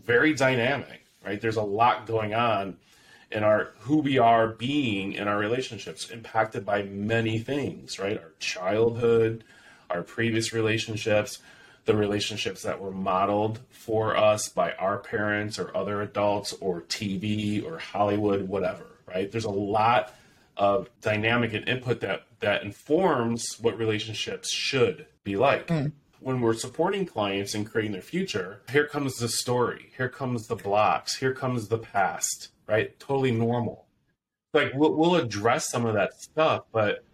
[0.04, 1.40] very dynamic, right?
[1.40, 2.76] There's a lot going on
[3.30, 8.18] in our who we are being in our relationships, impacted by many things, right?
[8.18, 9.44] Our childhood,
[9.90, 11.38] our previous relationships,
[11.84, 17.64] the relationships that were modeled for us by our parents or other adults or TV
[17.64, 19.30] or Hollywood, whatever, right?
[19.30, 20.14] There's a lot
[20.56, 25.68] of dynamic and input that that informs what relationships should be like.
[25.68, 25.86] Hmm.
[26.20, 30.56] When we're supporting clients and creating their future, here comes the story, here comes the
[30.56, 32.98] blocks, here comes the past, right?
[33.00, 33.86] Totally normal.
[34.54, 37.04] Like we'll, we'll address some of that stuff, but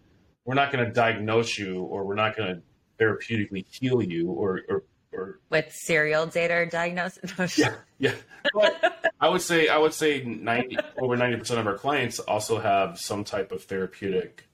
[0.45, 2.61] we're not going to diagnose you or we're not going to
[3.03, 7.57] therapeutically heal you or, or, or With serial data diagnosis.
[7.57, 8.13] yeah, yeah.
[8.53, 12.59] But I would say I would say ninety over ninety percent of our clients also
[12.59, 14.47] have some type of therapeutic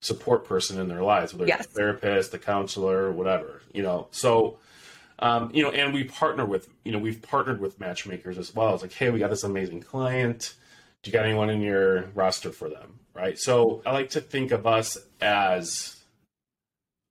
[0.00, 1.64] support person in their lives, whether Yes.
[1.64, 3.62] it's a therapist, a counselor, whatever.
[3.72, 4.58] You know, so
[5.18, 8.74] um, you know, and we partner with you know we've partnered with matchmakers as well.
[8.74, 10.54] It's like, hey, we got this amazing client.
[11.02, 12.98] Do you got anyone in your roster for them?
[13.14, 13.38] Right.
[13.38, 15.96] So I like to think of us as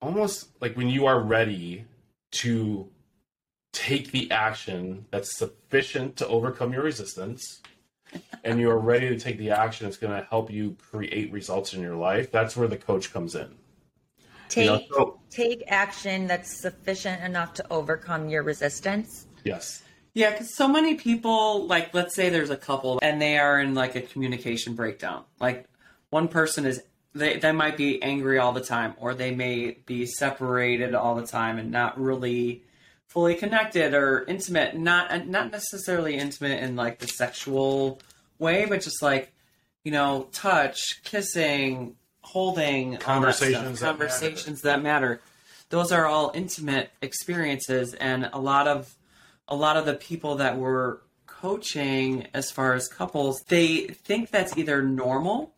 [0.01, 1.85] almost like when you are ready
[2.31, 2.87] to
[3.73, 7.61] take the action that's sufficient to overcome your resistance
[8.43, 11.81] and you're ready to take the action that's going to help you create results in
[11.81, 13.53] your life that's where the coach comes in
[14.49, 19.27] Take You know, so- take action that's sufficient enough to overcome your resistance.
[19.43, 19.81] yes
[20.13, 23.73] Yeah, because so many people, like, let's say there's a couple and they are in
[23.75, 25.25] like a communication breakdown.
[25.41, 25.65] Like,
[26.09, 26.81] one person is,
[27.13, 31.27] they, they might be angry all the time, or they may be separated all the
[31.27, 32.63] time and not really
[33.07, 34.77] fully connected or intimate.
[34.77, 37.99] Not not necessarily intimate in like the sexual
[38.39, 39.33] way, but just like,
[39.83, 41.95] you know, touch, kissing,
[42.25, 43.05] holding, all that stuff.
[43.05, 43.97] Conversations that matter.
[43.97, 45.21] conversations that matter.
[45.69, 48.95] Those are all intimate experiences, and a lot of
[49.47, 54.57] a lot of the people that we're coaching as far as couples, they think that's
[54.57, 55.53] either normal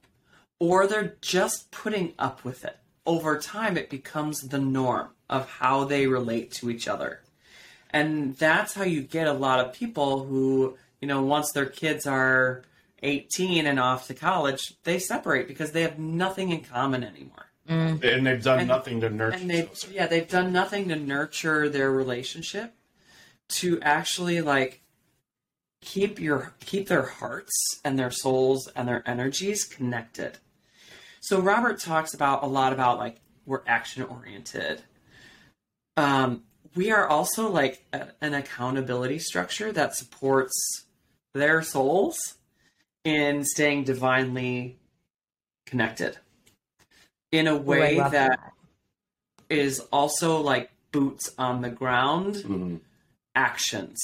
[0.60, 2.78] or they're just putting up with it.
[3.06, 7.22] Over time, it becomes the norm of how they relate to each other.
[7.90, 12.06] And that's how you get a lot of people who, you know, once their kids
[12.06, 12.64] are
[13.04, 17.46] 18 and off to college, they separate because they have nothing in common anymore.
[17.70, 19.86] And they've done And- nothing to nurture and they those.
[19.92, 22.74] yeah they've done nothing to nurture their relationship
[23.50, 24.84] to actually like
[25.82, 27.54] keep your keep their hearts
[27.84, 30.38] and their souls and their energies connected.
[31.20, 34.84] So robert talks about a lot about like we're action oriented
[35.98, 36.44] um
[36.76, 40.86] we are also like a, an accountability structure that supports
[41.34, 42.36] their souls
[43.08, 44.78] in staying divinely
[45.66, 46.18] connected
[47.32, 48.54] in a Ooh, I way that
[49.50, 52.82] is also like boots on the ground Mhm.
[53.34, 53.98] actions.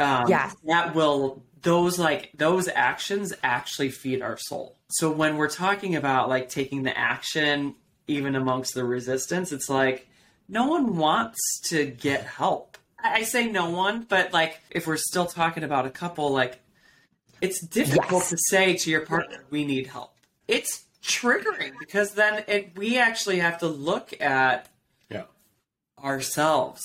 [0.00, 0.56] Um, Yes.
[0.64, 4.76] that will those like those actions actually feed our soul.
[4.90, 7.76] So when we're talking about like taking the action
[8.08, 10.08] even amongst the resistance, it's like
[10.48, 12.78] no one wants to get help.
[12.98, 16.58] I I say no one, but like if we're still talking about a couple, like
[17.40, 18.30] it's difficult Yes.
[18.30, 20.14] to say to your partner, "We need help."
[20.48, 24.68] It's triggering because then it, we actually have to look at
[25.10, 25.24] Yeah.
[26.02, 26.82] ourselves.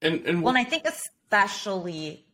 [0.00, 2.24] And and Well, and I think especially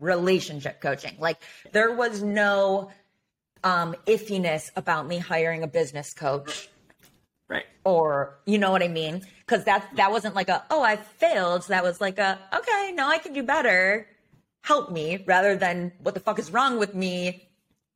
[0.00, 1.16] relationship coaching.
[1.18, 1.38] Like
[1.72, 2.90] there was no
[3.62, 6.68] um iffiness about me hiring a business coach
[7.48, 7.66] Right.
[7.84, 9.26] or you know what I mean?
[9.46, 11.66] Because that that wasn't like a oh I failed.
[11.68, 14.06] That was like a okay, now I can do better.
[14.64, 17.46] Help me rather than what the fuck is wrong with me.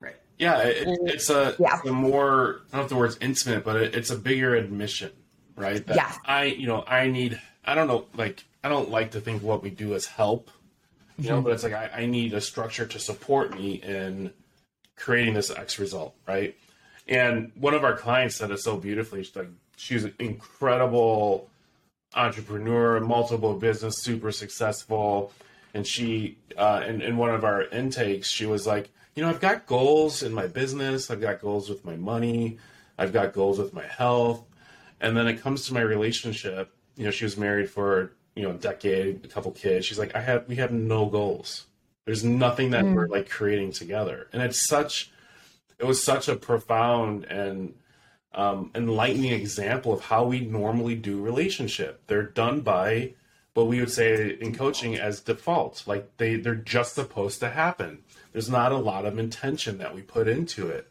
[0.01, 0.17] Right.
[0.39, 1.79] Yeah, it, it's a, Yeah.
[1.79, 4.55] it's a more I don't know if the word's intimate, but it, it's a bigger
[4.55, 5.11] admission,
[5.57, 5.85] right?
[5.87, 6.13] That Yeah.
[6.27, 7.41] I, you know, I need.
[7.65, 10.51] I don't know, like I don't like to think what we do is help,
[11.17, 11.33] you Mm-hmm.
[11.37, 14.33] know, but it's like I, I need a structure to support me in
[14.97, 16.55] creating this X result, right?
[17.07, 19.23] And one of our clients said it so beautifully.
[19.25, 21.49] She's like, she's an incredible
[22.15, 25.33] entrepreneur, multiple business, super successful.
[25.75, 29.41] And she, uh, in, in one of our intakes, she was like, you know, I've
[29.41, 31.11] got goals in my business.
[31.11, 32.59] I've got goals with my money.
[32.97, 34.45] I've got goals with my health.
[35.01, 36.73] And then it comes to my relationship.
[36.97, 39.87] You know, she was married for, you know, a decade, a couple kids.
[39.87, 41.67] She's like, I have, we have no goals.
[42.05, 44.29] There's nothing that we're like creating together.
[44.33, 45.11] And it's such,
[45.79, 47.75] it was such a profound and
[48.33, 52.03] um, enlightening example of how we normally do relationship.
[52.07, 53.15] They're done by
[53.59, 55.83] what we would say in coaching as default.
[55.87, 58.05] Like they they're just supposed to happen.
[58.33, 60.89] There's not a lot of intention that we put into it.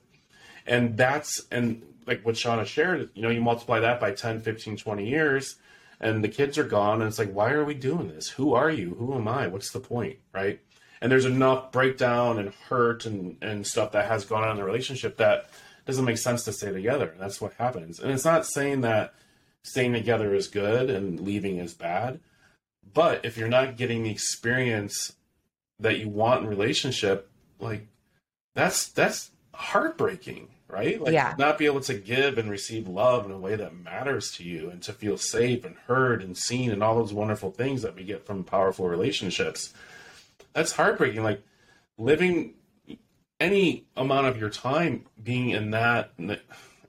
[0.66, 4.78] And that's and like what Shauna shared, you know, you multiply that by 10, 15,
[4.78, 5.56] 20 years
[6.00, 8.30] and the kids are gone and it's like why are we doing this?
[8.32, 8.96] Who are you?
[8.96, 9.48] Who am I?
[9.48, 10.60] What's the point, right?
[11.00, 14.66] And there's enough breakdown and hurt and and stuff that has gone on in the
[14.66, 15.50] relationship that
[15.86, 17.16] doesn't make sense to stay together.
[17.18, 18.02] That's what happens.
[18.02, 19.14] And it's not saying that
[19.64, 22.20] staying together is good and leaving is bad.
[22.94, 25.14] But if you're not getting the experience
[25.80, 27.30] that you want in relationship,
[27.60, 27.88] like
[28.56, 31.02] that's that's heartbreaking, right?
[31.02, 31.36] Like Yeah.
[31.38, 34.70] not be able to give and receive love in a way that matters to you
[34.70, 38.04] and to feel safe and heard and seen and all those wonderful things that we
[38.04, 39.74] get from powerful relationships.
[40.54, 41.24] That's heartbreaking.
[41.24, 41.44] Like
[41.98, 42.54] living
[43.40, 46.12] any amount of your time being in that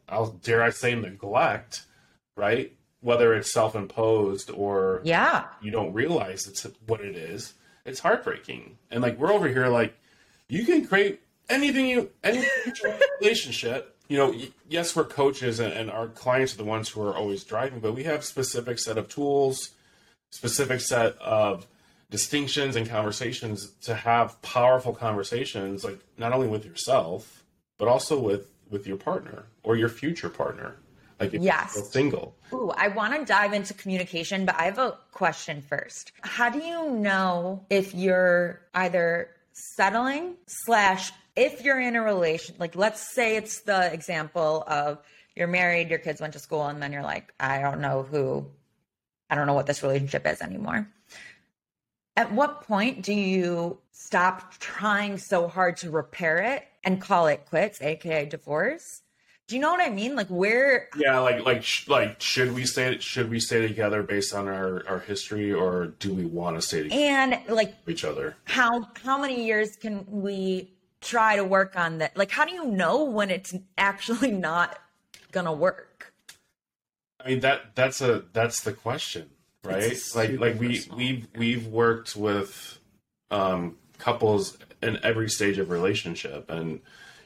[0.08, 1.82] I'll dare I say neglect,
[2.36, 2.72] right?
[3.00, 5.44] Whether it's self-imposed or Yeah.
[5.62, 7.54] you don't realize it's what it is.
[7.86, 8.78] It's heartbreaking.
[8.90, 9.96] And like we're over here like
[10.48, 12.44] you can create anything you any
[13.20, 13.96] relationship.
[14.08, 17.14] You know, y- yes, we're coaches and, and our clients are the ones who are
[17.14, 19.70] always driving, but we have specific set of tools,
[20.30, 21.66] specific set of
[22.10, 27.44] distinctions and conversations to have powerful conversations, like not only with yourself,
[27.78, 30.76] but also with with your partner or your future partner.
[31.20, 31.72] Like if Yes.
[31.74, 32.36] you're single.
[32.52, 36.12] Ooh, I want to dive into communication, but I have a question first.
[36.22, 42.76] How do you know if you're either settling slash if you're in a relation like
[42.76, 44.98] let's say it's the example of
[45.34, 48.46] you're married, your kids went to school, and then you're like, I don't know who
[49.30, 50.88] I don't know what this relationship is anymore.
[52.16, 57.46] At what point do you stop trying so hard to repair it and call it
[57.46, 59.02] quits, aka divorce?
[59.48, 60.14] Do you know what I mean?
[60.14, 64.34] Like where Yeah, like like sh- like should we stay should we stay together based
[64.34, 68.36] on our our history or do we want to stay together and like each other?
[68.44, 70.70] how how many years can we
[71.00, 72.14] try to work on that?
[72.14, 74.78] Like how do you know when it's actually not
[75.32, 76.12] gonna work?
[77.24, 79.30] I mean that that's a that's the question,
[79.64, 79.98] right?
[80.14, 80.98] Like like we personal.
[80.98, 82.78] we've we've worked with
[83.30, 86.80] um couples in every stage of relationship and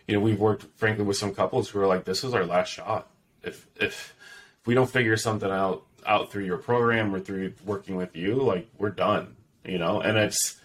[0.07, 2.69] you know we've worked frankly with some couples who are like this is our last
[2.69, 3.09] shot.
[3.43, 4.15] If if
[4.63, 8.35] if we don't figure something out out through your program or through working with you,
[8.35, 10.01] like we're done, you know?
[10.01, 10.61] And it's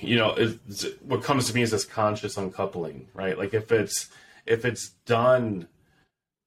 [0.00, 3.36] you know, it's, what comes to me is this conscious uncoupling, right?
[3.36, 4.08] Like if it's
[4.46, 5.68] if it's done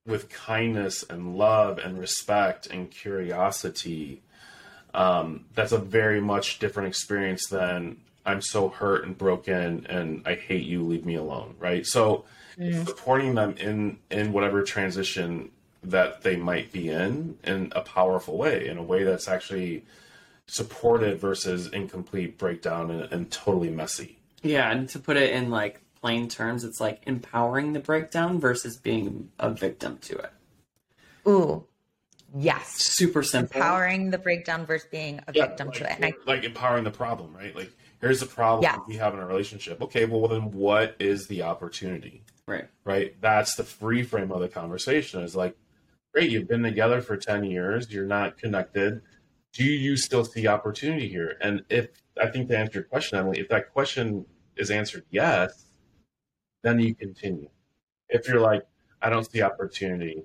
[0.05, 4.21] with kindness and love and respect and curiosity,
[4.93, 7.97] um, that's a very much different experience than
[8.27, 11.85] I'm so hurt and broken and I hate you, leave me alone, right?
[11.85, 12.25] So
[12.59, 12.85] mm.
[12.85, 15.49] supporting them in in whatever transition
[15.83, 19.85] that they might be in in a powerful way, in a way that's actually
[20.47, 24.17] supported versus incomplete breakdown and, and totally messy.
[24.43, 28.77] Yeah, and to put it in like plain terms, it's like empowering the breakdown versus
[28.77, 30.31] being a victim to it.
[31.27, 31.65] Ooh,
[32.35, 32.73] yes.
[32.75, 33.57] Super simple.
[33.57, 35.95] Empowering the breakdown versus being a victim like, to it.
[35.95, 37.55] And I, like empowering the problem, right?
[37.55, 37.71] Like
[38.01, 38.77] here's the problem Yeah.
[38.87, 39.81] we have in a relationship.
[39.81, 42.23] Okay, well then what is the opportunity?
[42.47, 42.69] Right.
[42.83, 43.19] Right?
[43.21, 45.55] That's the free frame of the conversation is like
[46.13, 46.31] great.
[46.31, 47.91] You've been together for 10 years.
[47.91, 49.01] You're not connected.
[49.53, 51.37] Do you still see opportunity here?
[51.41, 51.89] And if
[52.21, 54.25] I think to answer your question, Emily, if that question
[54.55, 55.65] is answered yes,
[56.63, 57.49] then you continue.
[58.09, 58.63] If you're like,
[59.01, 60.23] I don't see opportunity,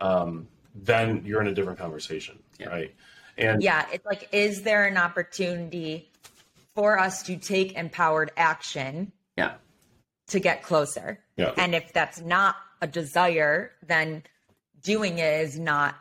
[0.00, 2.68] um, then you're in a different conversation, Yeah.
[2.68, 2.94] right?
[3.38, 6.10] And Yeah, it's like, is there an opportunity
[6.76, 9.54] for us to take empowered action Yeah.
[10.28, 11.18] to get closer?
[11.36, 11.52] Yeah.
[11.56, 14.22] And if that's not a desire, then
[14.82, 15.96] doing it is not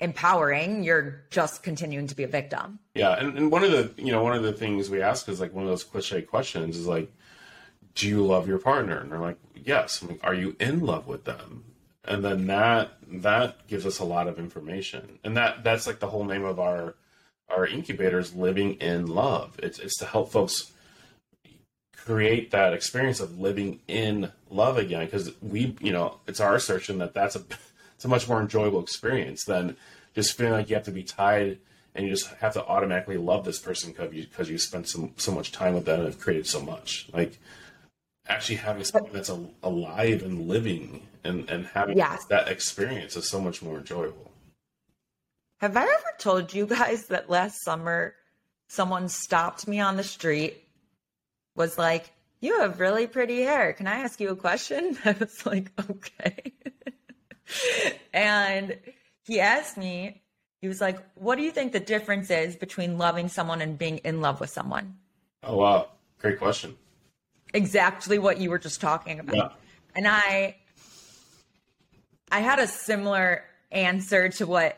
[0.00, 0.84] empowering.
[0.84, 2.78] You're just continuing to be a victim.
[2.94, 5.40] Yeah, and, and one of the you know one of the things we ask is
[5.40, 7.12] like one of those cliche questions is like,
[7.94, 8.98] do you love your partner?
[8.98, 10.00] And they're like, yes.
[10.00, 11.64] I'm like, are you in love with them?
[12.04, 16.06] And then that that gives us a lot of information, and that that's like the
[16.08, 16.94] whole name of our
[17.48, 19.58] our incubators, living in love.
[19.62, 20.72] It's it's to help folks
[21.96, 26.98] create that experience of living in love again because we you know it's our assertion
[26.98, 27.40] that that's a
[27.94, 29.76] it's a much more enjoyable experience than
[30.14, 31.58] just feeling like you have to be tied
[31.94, 35.10] and you just have to automatically love this person because you, because you spent so,
[35.16, 37.38] so much time with them and have created so much like
[38.26, 42.24] actually having something that's a, alive and living and and having Yes.
[42.26, 44.30] that experience is so much more enjoyable
[45.58, 48.14] Have I ever told you guys that last summer
[48.68, 50.62] someone stopped me on the street,
[51.56, 53.72] was like, You have really pretty hair.
[53.72, 54.96] Can I ask you a question?
[55.04, 56.52] I was like, Okay.
[58.12, 58.76] and
[59.24, 60.22] he asked me,
[60.60, 63.98] he was like, What do you think the difference is between loving someone and being
[63.98, 64.96] in love with someone?
[65.44, 65.88] oh wow
[66.18, 66.76] great question
[67.54, 69.36] exactly what you were just talking about.
[69.36, 69.48] Yeah.
[69.94, 70.56] And I
[72.30, 74.76] I had a similar answer to what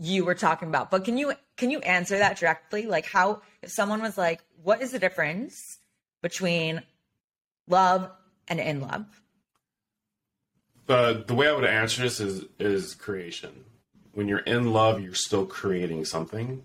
[0.00, 0.90] you were talking about.
[0.90, 2.86] But can you can you answer that directly?
[2.86, 5.78] Like how if someone was like, what is the difference
[6.22, 6.82] between
[7.68, 8.10] love
[8.48, 9.20] and in love?
[10.90, 13.64] the the way I would answer this is is creation.
[14.12, 16.64] When you're in love, you're still creating something.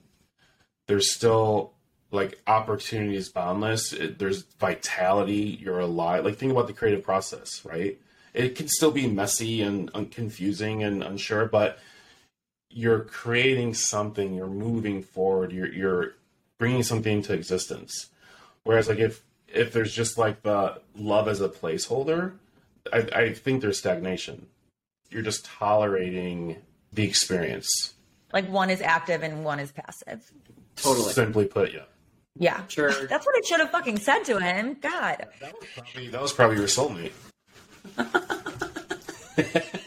[0.87, 1.73] There's still
[2.09, 3.93] like opportunities boundless.
[3.93, 5.59] It, there's vitality.
[5.61, 6.25] You're alive.
[6.25, 7.99] Like think about the creative process, right?
[8.33, 11.77] It can still be messy and un- confusing and unsure, but
[12.75, 14.33] you're creating something.
[14.35, 15.51] You're moving forward.
[15.51, 16.15] You're you're
[16.59, 18.07] bringing something into existence.
[18.63, 22.33] Whereas like if if there's just like the love as a placeholder,
[22.91, 24.47] I, I think there's stagnation.
[25.09, 26.57] You're just tolerating
[26.91, 27.93] the experience.
[28.33, 30.29] Like one is active and one is passive.
[30.75, 31.13] Totally.
[31.13, 31.83] Simply put, yeah.
[32.37, 32.67] Yeah.
[32.67, 32.91] Sure.
[33.07, 34.75] That's what it should have fucking said to him.
[34.81, 35.27] God.
[35.39, 37.13] That was probably, that was probably your soulmate.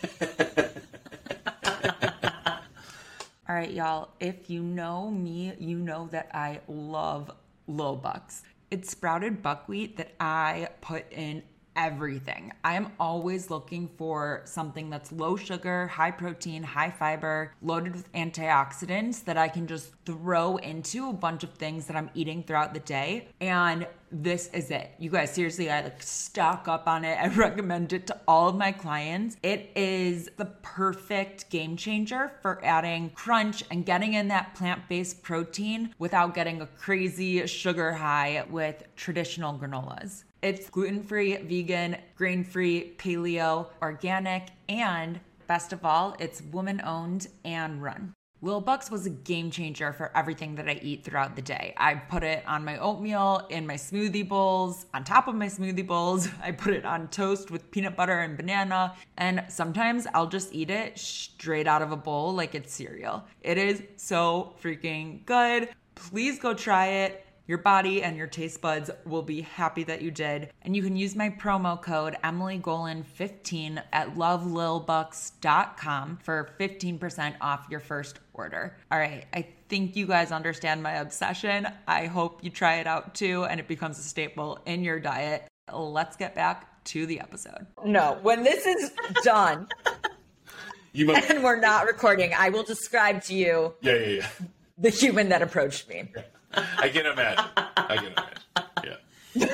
[3.59, 4.11] right, y'all.
[4.21, 7.29] If you know me, you know that I love
[7.67, 8.45] Lil Bucks.
[8.71, 11.43] It's sprouted buckwheat that I put in
[11.79, 12.53] everything.
[12.65, 18.13] I am always looking for something that's low sugar, high protein, high fiber, loaded with
[18.13, 22.75] antioxidants that I can just throw into a bunch of things that I'm eating throughout
[22.75, 23.29] the day.
[23.41, 24.91] And this is it.
[24.99, 27.17] You guys, seriously, I like stock up on it.
[27.23, 29.37] I recommend it to all of my clients.
[29.43, 35.23] It is the perfect game changer for adding crunch and getting in that plant based
[35.23, 40.25] protein without getting a crazy sugar high with traditional granolas.
[40.41, 45.19] It's gluten free, vegan, grain free, paleo, organic, and
[45.49, 48.15] best of all, it's woman owned and run.
[48.41, 51.75] Lil Bucks was a game changer for everything that I eat throughout the day.
[51.77, 55.85] I put it on my oatmeal, in my smoothie bowls, on top of my smoothie
[55.85, 56.29] bowls.
[56.43, 58.95] I put it on toast with peanut butter and banana.
[59.17, 63.25] And sometimes I'll just eat it straight out of a bowl like it's cereal.
[63.41, 65.71] It is so freaking good.
[65.97, 67.27] Please go try it.
[67.49, 70.51] Your body and your taste buds will be happy that you did.
[70.61, 78.19] And you can use my promo code EmilyGolan15 at lovelilbucks.com for 15% off your first
[78.35, 78.77] order.
[78.93, 81.67] All right, I think you guys understand my obsession.
[81.87, 85.49] I hope you try it out too and it becomes a staple in your diet.
[85.73, 87.67] Let's get back to the episode.
[87.83, 88.91] No, when this is
[89.25, 89.69] done
[90.93, 94.29] You might, and we're not recording, I will describe to you yeah, yeah, yeah.
[94.77, 96.13] the human that approached me.
[96.79, 97.45] I can imagine.
[97.57, 98.99] I can imagine.
[99.37, 99.47] Yeah.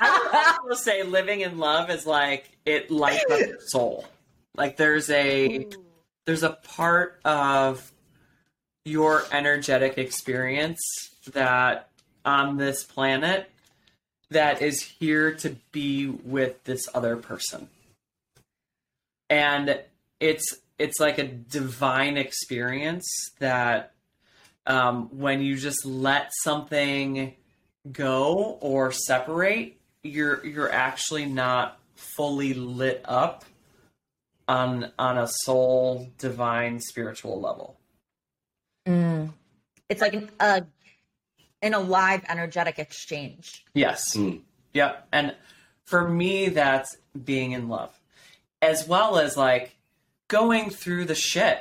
[0.00, 4.06] I would also say living in love is like it lights up your soul.
[4.56, 5.66] Like there's a
[6.26, 7.92] there's a part of
[8.84, 10.80] your energetic experience
[11.32, 11.88] that
[12.24, 13.50] on this planet
[14.30, 17.68] that is here to be with this other person.
[19.30, 19.80] And
[20.20, 23.06] it's it's like a divine experience
[23.38, 23.92] that
[24.66, 27.34] um, when you just let something
[27.90, 33.44] go or separate, you're you're actually not fully lit up
[34.48, 37.76] on on a soul, divine, spiritual level.
[38.86, 39.32] Mm.
[39.88, 40.62] It's like an, uh,
[41.60, 43.64] an alive, energetic exchange.
[43.74, 44.16] Yes.
[44.16, 44.40] Mm.
[44.72, 45.08] Yep.
[45.12, 45.34] And
[45.84, 48.00] for me, that's being in love,
[48.60, 49.76] as well as like
[50.28, 51.58] going through the shit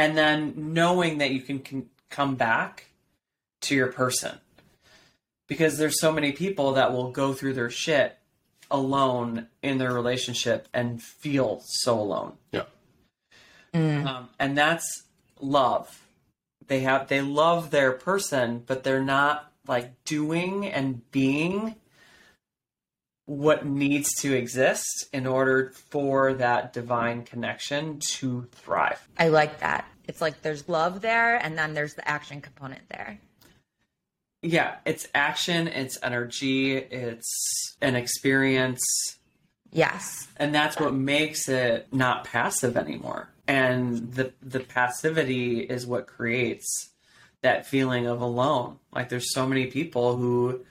[0.00, 2.86] and then knowing that you can, can come back
[3.60, 4.38] to your person.
[5.46, 8.16] Because there's so many people that will go through their shit
[8.70, 12.38] alone in their relationship and feel so alone.
[12.50, 12.64] Yeah.
[13.74, 15.02] Um, and that's
[15.38, 16.02] love.
[16.66, 21.74] They have they love their person, but they're not like doing and being
[23.30, 29.00] what needs to exist in order for that divine connection to thrive.
[29.16, 29.84] I like that.
[30.08, 33.20] It's like there's love there, and then there's the action component there.
[34.42, 38.80] Yeah, it's action, it's energy, it's an experience,
[39.70, 40.26] Yes.
[40.36, 43.28] and that's what makes it not passive anymore.
[43.46, 46.88] And the the passivity is what creates
[47.42, 48.80] that feeling of alone.
[48.92, 50.64] Like there's so many people who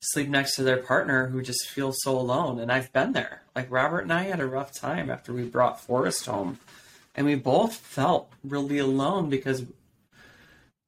[0.00, 3.42] sleep next to their partner who just feels so alone and I've been there.
[3.54, 6.58] Like Robert and I had a rough time after we brought Forrest home
[7.14, 9.64] and we both felt really alone because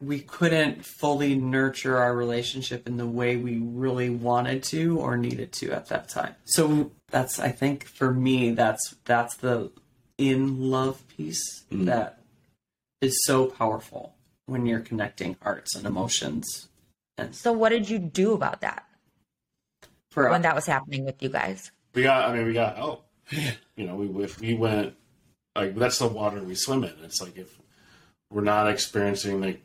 [0.00, 5.52] we couldn't fully nurture our relationship in the way we really wanted to or needed
[5.52, 6.34] to at that time.
[6.44, 9.70] So that's I think for me that's that's the
[10.18, 11.84] in love piece mm-hmm.
[11.84, 12.18] that
[13.00, 14.14] is so powerful
[14.46, 16.68] when you're connecting hearts and emotions.
[17.18, 18.86] And So, what did you do about that
[20.12, 21.72] For when that was happening with you guys?
[21.94, 22.28] We got.
[22.28, 23.08] I mean, we got oh, help.
[23.76, 24.94] You know, we if we went
[25.56, 26.92] like that's the water we swim in.
[27.02, 27.58] It's like if
[28.30, 29.62] we're not experiencing like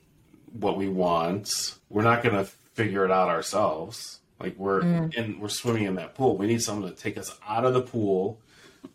[0.53, 4.19] what we want, we're not gonna figure it out ourselves.
[4.39, 5.13] Like we're mm.
[5.15, 6.37] in, we're swimming in that pool.
[6.37, 8.39] We need someone to take us out of the pool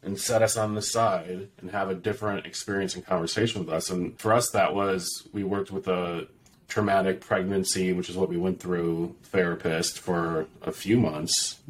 [0.03, 3.91] and set us on the side and have a different experience and conversation with us.
[3.91, 6.29] And for us, that was we worked with a
[6.73, 11.61] traumatic pregnancy, which is what we went through therapist for a few months.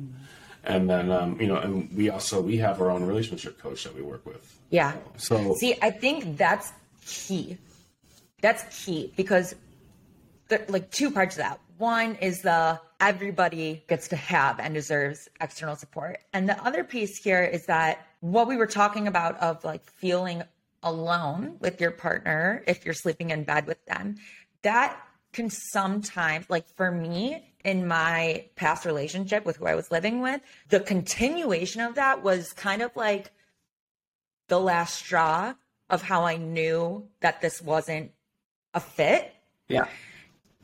[0.62, 3.96] And then, um, you know, and we also we have our own relationship coach that
[3.96, 4.44] we work with.
[4.70, 4.92] Yeah.
[5.16, 6.70] So See, I think that's
[7.04, 7.58] key.
[8.40, 9.56] That's key because
[10.46, 11.58] there like two parts of that.
[11.78, 16.18] One is the everybody gets to have and deserves external support.
[16.32, 20.44] And the other piece here is that what we were talking about of like feeling
[20.84, 24.16] alone with your partner if you're sleeping in bed with them,
[24.62, 24.96] that
[25.32, 30.40] can sometimes like for me in my past relationship with who I was living with,
[30.68, 33.30] the continuation of that was kind of like
[34.48, 35.54] the last straw
[35.88, 38.12] of how I knew that this wasn't
[38.74, 39.32] a fit.
[39.68, 39.86] yeah.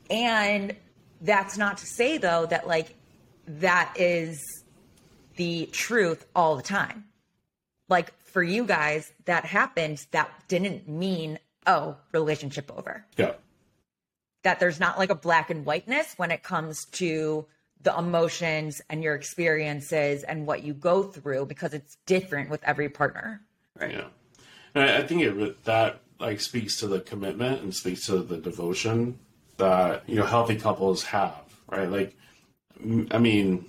[0.09, 0.75] And
[1.21, 2.95] that's not to say though that like
[3.47, 4.63] that is
[5.35, 7.05] the truth all the time.
[7.87, 10.05] Like for you guys, that happened.
[10.11, 13.05] That didn't mean, oh, relationship over.
[13.17, 13.33] yeah,
[14.43, 17.45] That there's not like a black and whiteness when it comes to
[17.81, 22.89] the emotions and your experiences and what you go through because it's different with every
[22.89, 23.41] partner.
[23.79, 23.91] Right.
[23.91, 24.07] yeah.
[24.75, 29.17] And I, think it that like speaks to the commitment and speaks to the devotion
[29.57, 31.89] that you know healthy couples have, right?
[31.89, 32.15] Like,
[33.11, 33.65] I mean,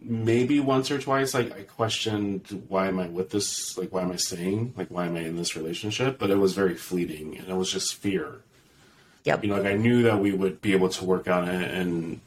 [0.00, 3.76] maybe once or twice, like I questioned why am I with this?
[3.76, 4.74] Like, why am I staying?
[4.76, 6.18] Like, why am I in this relationship?
[6.18, 8.40] But it was very fleeting, and it was just fear.
[9.24, 9.42] Yep.
[9.42, 12.20] you know, like I knew that we would be able to work on it, and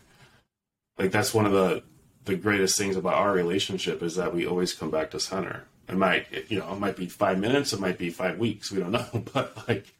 [0.97, 1.83] like that's one of the
[2.25, 5.63] the greatest things about our relationship is that we always come back to center.
[5.87, 8.79] It might, you know, it might be five minutes, it might be five weeks, we
[8.79, 9.93] don't know, but like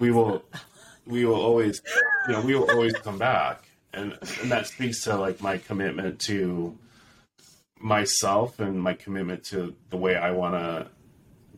[0.00, 0.44] we will,
[1.06, 1.80] we will always,
[2.26, 6.18] you know, we will always come back, and and that speaks to like my commitment
[6.20, 6.76] to
[7.78, 10.86] myself and my commitment to the way I want to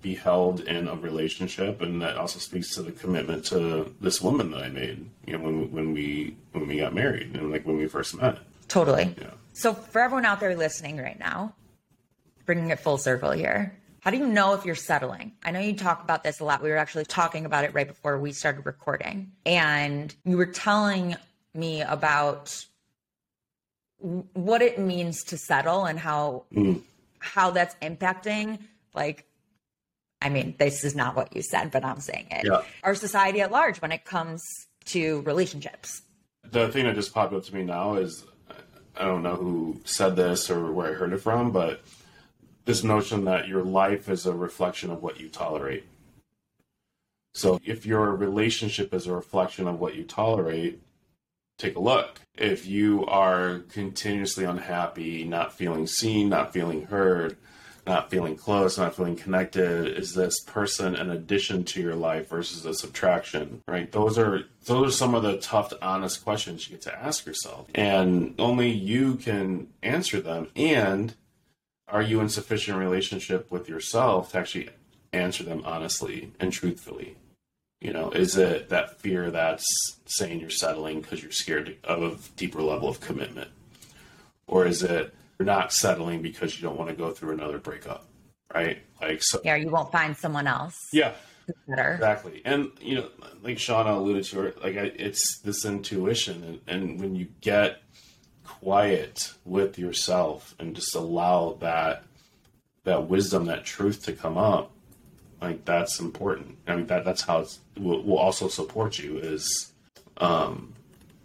[0.03, 4.51] be held in a relationship, and that also speaks to the commitment to this woman
[4.51, 5.09] that I made.
[5.27, 8.39] You know, when when we when we got married and like when we first met.
[8.69, 9.15] Totally.
[9.21, 9.31] Yeah.
[9.55, 11.55] So, for everyone out there listening right now,
[12.47, 15.33] bringing it full circle here, how do you know if you're settling?
[15.45, 16.63] I know you talk about this a lot.
[16.63, 19.31] We were actually talking about it right before we started recording.
[19.47, 21.17] And you were telling
[21.55, 22.65] me about
[23.99, 26.81] what it means to settle and how mm.
[27.21, 28.59] how that's impacting
[28.95, 29.27] like
[30.23, 32.47] I mean, this is not what you said, but I'm saying it.
[32.47, 32.63] Yeah.
[32.85, 34.43] Our society at large when it comes
[34.87, 36.03] to relationships.
[36.51, 38.25] The thing that just popped up to me now is
[38.97, 41.83] I don't know who said this or where I heard it from, but
[42.65, 45.85] this notion that your life is a reflection of what you tolerate.
[47.35, 50.81] So if your relationship is a reflection of what you tolerate,
[51.59, 52.21] take a look.
[52.37, 57.37] If you are continuously unhappy, not feeling seen, not feeling heard,
[57.87, 59.87] not feeling close, not feeling connected?
[59.99, 63.63] Is this person an addition to your life versus a subtraction?
[63.67, 63.91] Right?
[63.91, 67.69] Those are those are some of the tough, honest questions you get to ask yourself,
[67.75, 70.49] and only you can answer them.
[70.55, 71.15] And
[71.89, 74.71] are you in sufficient relationship with yourself to actually
[75.13, 77.17] answer them honestly and truthfully?
[77.81, 79.67] You know, is it that fear that's
[80.07, 83.51] saying you're settling because you're scared of a deeper level of commitment?
[84.47, 85.13] Or is it
[85.43, 88.07] you're not settling because you don't want to go through another breakup?
[88.55, 88.79] Right?
[89.01, 89.41] Like, so.
[89.45, 90.77] Yeah, you won't find someone else.
[90.93, 91.15] Yeah.
[91.67, 91.95] Better.
[91.95, 92.43] Exactly.
[92.45, 93.09] And, you know,
[93.43, 96.45] like Shauna alluded to, it, like, it's this intuition.
[96.45, 97.83] And, and when you get
[98.45, 102.05] quiet with yourself and just allow that,
[102.85, 104.71] that wisdom, that truth to come up,
[105.41, 106.57] like that's important.
[106.69, 109.73] I mean that that's how it will, will also support you is
[110.19, 110.73] um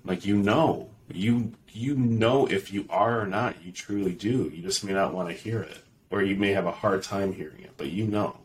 [0.03, 4.61] like you know you you know if you are or not you truly do you
[4.61, 7.61] just may not want to hear it or you may have a hard time hearing
[7.61, 8.35] it but you know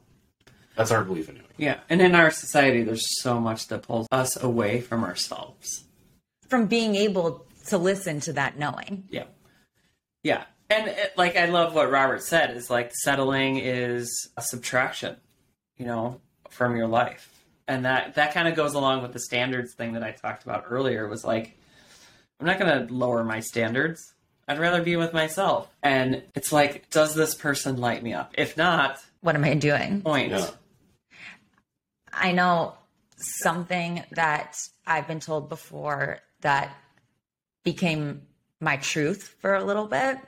[0.76, 4.42] that's our belief anyway Yeah, and in our society, there's so much that pulls us
[4.42, 5.84] away from ourselves.
[6.48, 9.04] From being able to listen to that knowing.
[9.10, 9.24] Yeah,
[10.22, 15.16] yeah, and it, like I love what Robert said is like settling is a subtraction,
[15.76, 17.28] you know, from your life,
[17.68, 20.64] and that that kind of goes along with the standards thing that I talked about
[20.68, 21.06] earlier.
[21.06, 21.58] Was like,
[22.42, 24.14] I'm not going to lower my standards.
[24.48, 28.32] I'd rather be with myself, and it's like, does this person light me up?
[28.36, 30.02] If not, What am I doing?
[30.02, 30.32] point.
[30.32, 30.50] yeah
[32.12, 32.74] I know
[33.16, 36.76] something that I've been told before that
[37.62, 38.22] became
[38.58, 40.18] my truth for a little bit,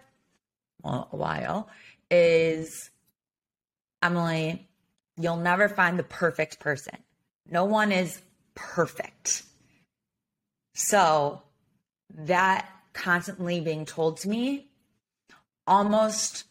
[0.85, 1.69] well, a while,
[2.12, 2.91] is
[4.05, 4.69] Emily,
[5.19, 6.95] you'll never find the perfect person.
[7.51, 8.23] No one is
[8.55, 9.43] perfect.
[10.75, 11.43] So
[12.15, 14.69] that constantly being told to me
[15.67, 16.45] almost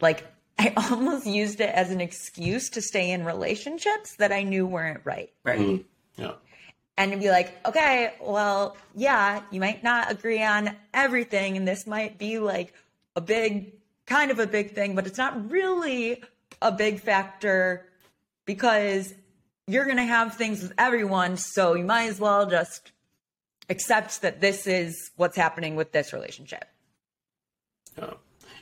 [0.00, 0.26] like
[0.58, 5.00] I almost used it as an excuse to stay in relationships that I knew weren't
[5.04, 5.32] right.
[5.44, 5.58] Right.
[5.58, 5.84] Mhm.
[6.16, 6.32] yeah
[6.96, 11.86] And to be like, okay, well, yeah, you might not agree on everything, and this
[11.86, 12.72] might be like
[13.16, 13.72] a big,
[14.06, 16.22] kind of a big thing, but it's not really
[16.62, 17.86] a big factor
[18.44, 19.12] because
[19.66, 21.36] you're going to have things with everyone.
[21.36, 22.92] So you might as well just
[23.68, 26.64] accept that this is what's happening with this relationship.
[27.98, 28.14] Yeah.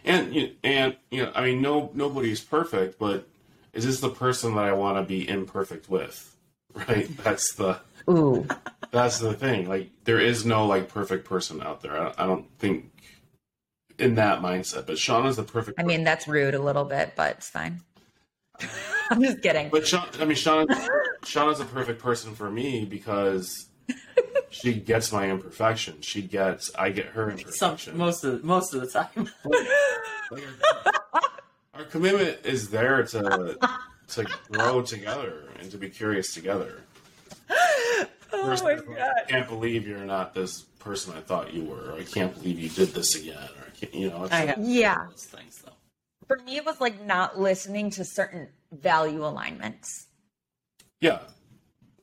[0.04, 3.28] And you and you know, I mean no nobody's perfect, but
[3.72, 6.28] is this the person that I want to be imperfect with?
[6.88, 7.06] Right?
[7.18, 8.48] That's the Ooh.
[8.92, 9.68] that's the thing.
[9.68, 11.94] Like there is no like perfect person out there.
[11.94, 12.90] I, I don't think
[13.98, 14.86] in that mindset.
[14.86, 17.82] But Shauna's the perfect I mean, that's rude a little bit, but it's fine.
[19.10, 19.68] I'm just kidding.
[19.68, 20.66] But Sha I mean Shauna
[21.22, 23.66] Shauna's a perfect person for me because
[24.52, 26.00] she gets my imperfection.
[26.00, 29.28] She gets I get her Some most of most of the time.
[30.30, 30.44] Like,
[31.74, 33.58] our commitment is there to
[34.08, 36.82] to grow together and to be curious together.
[38.34, 38.86] Oh First, my god!
[38.98, 41.90] I can't believe you're not this person I thought you were.
[41.92, 43.36] Or I can't believe you did this again.
[43.36, 45.06] Or I can't, you know, it's I like- have Yeah.
[45.10, 45.72] those things though.
[46.26, 50.06] For me, it was like not listening to certain value alignments.
[51.02, 51.18] yeah.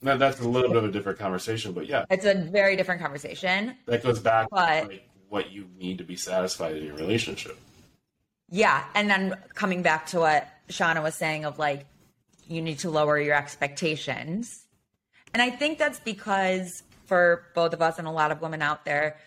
[0.01, 3.01] Now, that's a little bit of a different conversation, but yeah, It's a very different
[3.01, 3.75] conversation.
[3.85, 7.57] that goes back But- to like what you need to be satisfied in your relationship.
[8.49, 8.83] Yeah.
[8.95, 11.85] And then coming back to what Shauna was saying of like,
[12.47, 14.65] you need to lower your expectations.
[15.33, 18.85] And I think that's because for both of us and a lot of women out
[18.85, 19.17] there,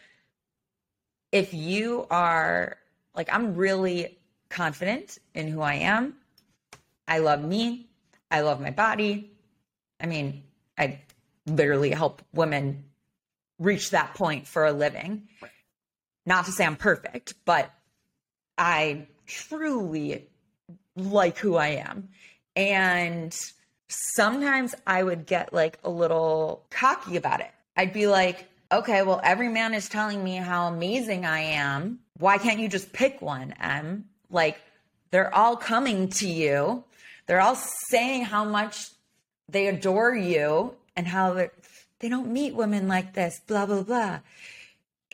[1.31, 2.79] if you are
[3.15, 4.19] like, I'm really
[4.49, 6.17] confident in who I am,
[7.07, 7.87] I love me,
[8.31, 9.31] I love my body.
[10.01, 10.43] I mean,
[10.79, 11.01] I
[11.47, 12.85] literally help women
[13.59, 15.29] reach that point for a living.
[16.27, 17.73] Not to say I'm perfect, but
[18.57, 20.29] I truly
[20.97, 22.09] like who I am.
[22.55, 23.35] And
[23.89, 27.51] sometimes I would get like a little cocky about it.
[27.77, 32.01] I'd be like, okay, well, every man is telling me how amazing I am.
[32.19, 34.07] Why can't you just pick one, Em?
[34.31, 34.61] Like,
[35.11, 36.85] they're all coming to you.
[37.27, 37.57] They're all
[37.91, 38.91] saying how much
[39.53, 41.35] they adore you and how
[42.01, 44.21] they don't meet women like this, blah, blah, blah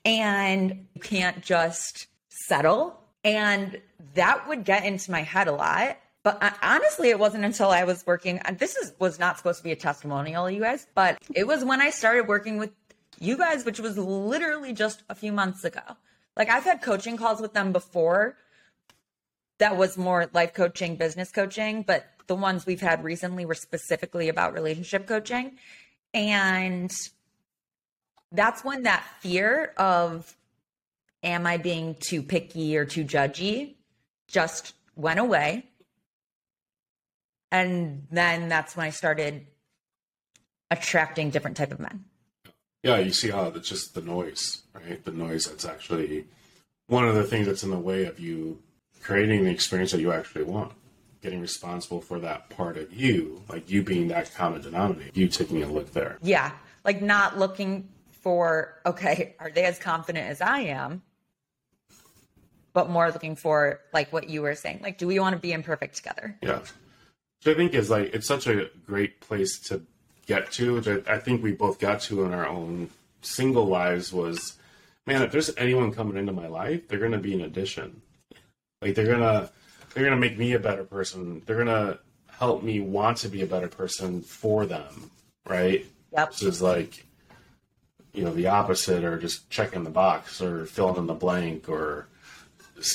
[0.04, 2.98] and you can't just settle.
[3.24, 3.80] And
[4.14, 5.98] that would get into my head a lot.
[6.22, 8.40] But honestly, it wasn't until I was working.
[8.58, 11.80] This is was not supposed to be a testimonial, you guys, but it was when
[11.80, 12.70] I started working with
[13.20, 15.80] you guys, which was literally just a few months ago.
[16.36, 18.36] Like I've had coaching calls with them before.
[19.58, 24.28] That was more life coaching, business coaching, but the ones we've had recently were specifically
[24.28, 25.58] about relationship coaching.
[26.14, 26.90] And
[28.30, 30.36] that's when that fear of
[31.22, 33.74] am I being too picky or too judgy
[34.28, 35.64] just went away.
[37.50, 39.46] And then that's when I started
[40.70, 42.04] attracting different type of men.
[42.82, 45.02] Yeah, you see how it's just the noise, right?
[45.02, 46.26] The noise that's actually
[46.86, 48.60] one of the things that's in the way of you
[49.02, 50.72] creating the experience that you actually want.
[51.20, 55.62] Getting responsible for that part of you, like you being that common denominator, you taking
[55.62, 56.18] a look there.
[56.22, 56.52] Yeah.
[56.84, 61.02] Like not looking for, okay, are they as confident as I am?
[62.72, 64.80] But more looking for like what you were saying.
[64.82, 66.38] Like, do we want to be imperfect together?
[66.42, 66.58] Yeah.
[66.58, 69.82] Which I think is like it's such a great place to
[70.26, 72.90] get to, which I, I think we both got to in our own
[73.22, 74.56] single lives was
[75.06, 78.02] man, if there's anyone coming into my life, they're gonna be an addition.
[78.82, 79.50] Like they're gonna
[79.94, 81.42] they're gonna make me a better person.
[81.46, 85.10] They're gonna help me want to be a better person for them,
[85.46, 85.84] right?
[86.12, 86.30] Yep.
[86.32, 87.04] This is like
[88.12, 92.08] you know the opposite, or just checking the box, or filling in the blank, or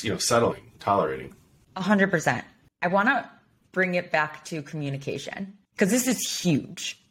[0.01, 1.35] you know settling, tolerating.
[1.75, 2.45] A hundred percent.
[2.81, 3.29] I want to
[3.71, 7.01] bring it back to communication because this is huge,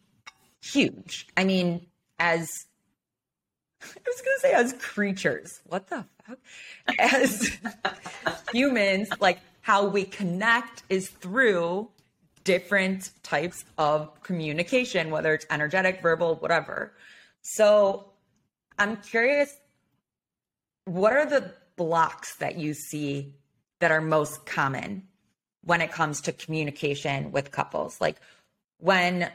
[0.63, 1.27] huge.
[1.37, 1.87] I mean,
[2.19, 2.49] as
[3.83, 6.39] I was going to say, as creatures, what the fuck?
[6.99, 7.59] As
[8.53, 11.89] humans, like how we connect is through
[12.45, 16.93] different types of communication, whether it's energetic, verbal, whatever.
[17.43, 18.11] So
[18.79, 19.55] I'm curious,
[20.85, 23.35] what are the blocks that you see
[23.81, 25.05] that are most common
[25.65, 28.01] when it comes to communication with couples?
[28.01, 28.17] Like
[28.79, 29.31] when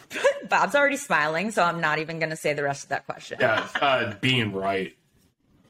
[0.48, 3.38] Bob's already smiling, so I'm not even going to say the rest of that question.
[3.40, 4.96] Yeah, uh, being right,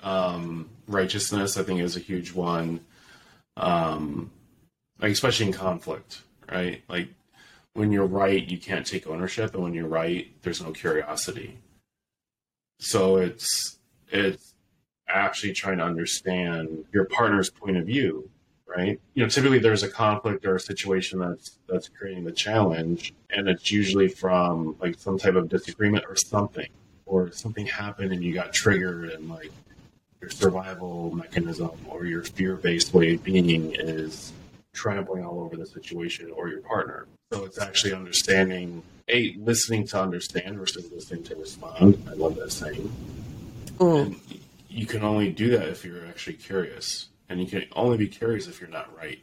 [0.03, 2.81] um, righteousness, I think is a huge one.
[3.59, 4.31] Um,
[5.01, 6.83] like especially in conflict, right?
[6.89, 7.09] Like
[7.75, 11.59] when you're right, you can't take ownership, and when you're right, there's no curiosity.
[12.81, 13.79] So it's
[14.11, 14.55] it's
[15.09, 18.31] actually trying to understand your partner's point of view,
[18.67, 19.01] right?
[19.15, 23.49] You know, typically there's a conflict or a situation that's that's creating the challenge, and
[23.49, 26.69] it's usually from like some type of disagreement or something,
[27.07, 29.51] or something happened and you got triggered, and like
[30.21, 34.33] your survival mechanism or your fear-based way of being is
[34.73, 37.07] trampling all over the situation or your partner.
[37.33, 42.03] So it's actually understanding, a listening to understand versus listening to respond.
[42.09, 42.91] I love that saying.
[43.81, 44.21] And
[44.69, 48.47] you can only do that if you're actually curious, and you can only be curious
[48.47, 49.19] if you're not right.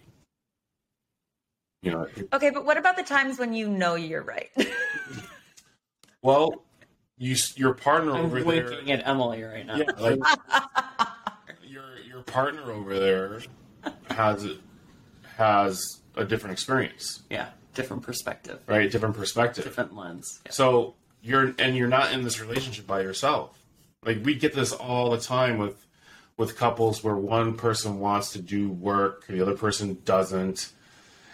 [1.81, 4.49] You know, Okay, but what about the times when you know you're right?
[6.23, 6.64] well,
[7.18, 8.66] you your partner I'm over there.
[8.66, 9.78] winking at Emily right now.
[9.78, 10.20] Yeah, like
[11.63, 13.41] your your partner over there
[14.09, 14.47] has
[15.38, 18.89] has a different experience, Yeah, different perspective, right?
[18.89, 19.63] Different perspective.
[19.63, 20.41] different lens.
[20.45, 20.51] Yeah.
[20.51, 23.57] So you're and you're not in this relationship by yourself.
[24.03, 25.86] Like we get this all the time with
[26.38, 30.74] with couples where one person wants to do work, the other person doesn't,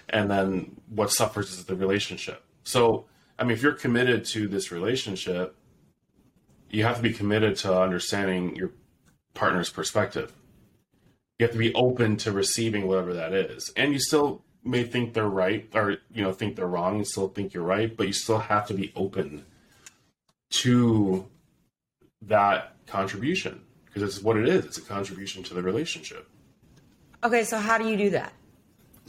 [0.10, 2.44] and then what suffers is the relationship.
[2.64, 3.06] So
[3.40, 5.56] I mean, if you're committed to this relationship,
[6.74, 8.72] you have to be committed to understanding your
[9.34, 10.34] partner's perspective.
[11.40, 15.14] You have to be open to receiving whatever that is, and you still may think
[15.14, 18.14] they're right or you know think they're wrong and still think you're right but you
[18.14, 19.44] still have to be open
[20.52, 21.28] to
[22.22, 26.30] that contribution because it's what it is it's a contribution to the relationship
[27.24, 28.34] okay, so how do you do that?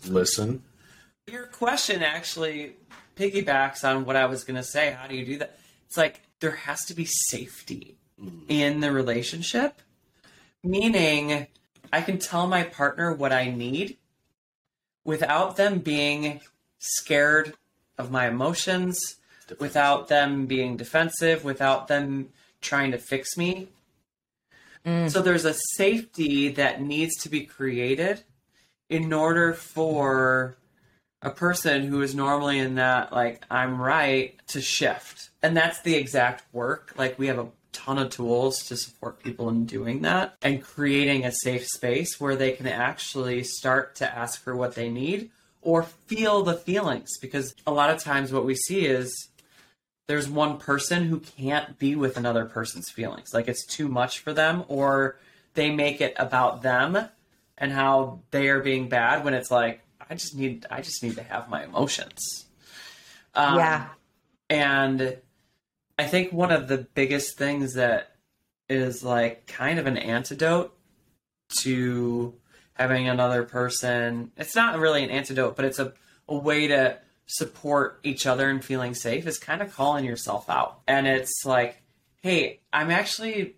[0.07, 0.63] listen
[1.29, 2.77] Your question actually
[3.17, 4.91] piggybacks on what I was going to say.
[4.91, 5.59] How do you do that?
[5.87, 8.43] It's like there has to be safety mm.
[8.49, 9.81] in the relationship,
[10.63, 11.47] meaning
[11.93, 13.97] I can tell my partner what I need
[15.05, 16.41] without them being
[16.79, 17.55] scared
[17.97, 19.01] of my emotions,
[19.59, 22.31] without them being defensive, without them
[22.61, 23.69] trying to fix me.
[24.85, 25.11] Mm.
[25.11, 28.23] So there's a safety that needs to be created
[28.89, 30.57] in order for
[31.23, 35.31] a person who is normally in that like I'm right to shift.
[35.43, 36.95] And that's the exact work.
[36.97, 41.25] Like we have a ton of tools to support people in doing that and creating
[41.25, 45.31] a safe space where they can actually start to ask for what they need
[45.63, 49.29] or feel the feelings because a lot of times what we see is
[50.09, 53.31] there's one person who can't be with another person's feelings.
[53.33, 55.19] Like it's too much for them, or
[55.55, 57.09] they make it about them
[57.57, 59.81] and how they are being bad when it's like,
[60.11, 62.47] I just need I just need to have my emotions.
[63.35, 63.89] Um, yeah.
[64.51, 65.17] And
[65.99, 68.17] I think one of the biggest things that
[68.69, 70.77] is like kind of an antidote
[71.59, 72.35] to
[72.75, 75.93] having another person, it's not really an antidote, but it's a,
[76.29, 80.81] a way to support each other and feeling safe is kind of calling yourself out.
[80.87, 81.83] And it's like,
[82.21, 83.57] hey, I'm actually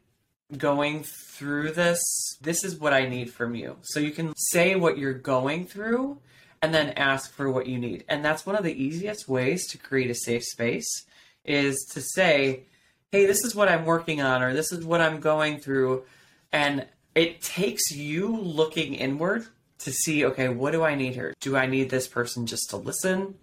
[0.56, 2.00] going through this.
[2.40, 3.76] This is what I need from you.
[3.82, 6.18] So you can say what you're going through
[6.60, 8.04] and then ask for what you need.
[8.08, 11.04] And that's one of the easiest ways to create a safe space
[11.44, 12.64] is to say,
[13.12, 16.04] hey, this is what I'm working on, or this is what I'm going through.
[16.52, 19.46] And it takes you looking inward
[19.78, 21.34] to see, okay, what do I need here?
[21.40, 23.34] Do I need this person just to listen?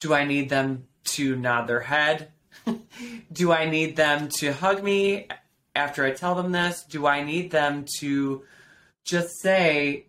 [0.00, 2.30] Do I need them to nod their head?
[3.32, 5.28] do I need them to hug me
[5.74, 6.82] after I tell them this?
[6.84, 8.42] Do I need them to
[9.04, 10.06] just say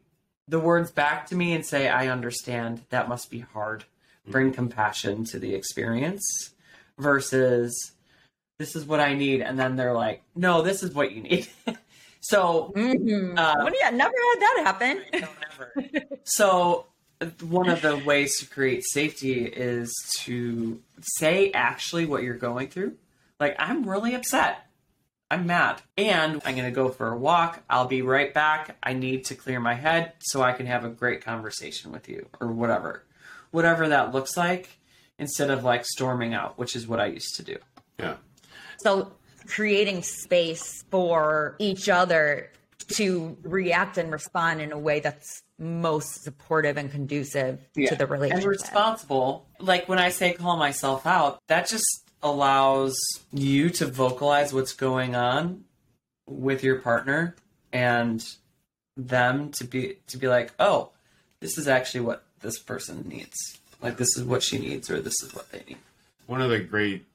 [0.47, 3.81] the words back to me and say, I understand that must be hard?
[4.23, 4.31] Mm-hmm.
[4.31, 6.50] Bring compassion to the experience
[7.01, 7.91] versus
[8.59, 9.41] this is what I need.
[9.41, 11.47] And then they're like, no, this is what you need.
[12.21, 13.37] so, mm-hmm.
[13.37, 15.01] uh, well, yeah, never had that happen.
[15.13, 16.07] No, never.
[16.23, 16.85] so,
[17.41, 22.95] one of the ways to create safety is to say actually what you're going through.
[23.39, 24.67] Like, I'm really upset.
[25.29, 25.81] I'm mad.
[25.97, 27.63] And I'm going to go for a walk.
[27.69, 28.75] I'll be right back.
[28.83, 32.27] I need to clear my head so I can have a great conversation with you
[32.39, 33.03] or whatever.
[33.51, 34.77] Whatever that looks like
[35.21, 37.57] instead of like storming out, which is what I used to do.
[37.99, 38.15] Yeah.
[38.79, 39.13] So
[39.45, 42.49] creating space for each other
[42.95, 47.89] to react and respond in a way that's most supportive and conducive yeah.
[47.89, 48.43] to the relationship.
[48.43, 49.45] And responsible.
[49.59, 52.97] Like when I say call myself out, that just allows
[53.31, 55.65] you to vocalize what's going on
[56.27, 57.35] with your partner
[57.71, 58.25] and
[58.97, 60.89] them to be to be like, "Oh,
[61.39, 63.60] this is actually what this person needs.
[63.81, 65.77] Like this is what she needs or this is what they need."
[66.27, 67.05] One of the great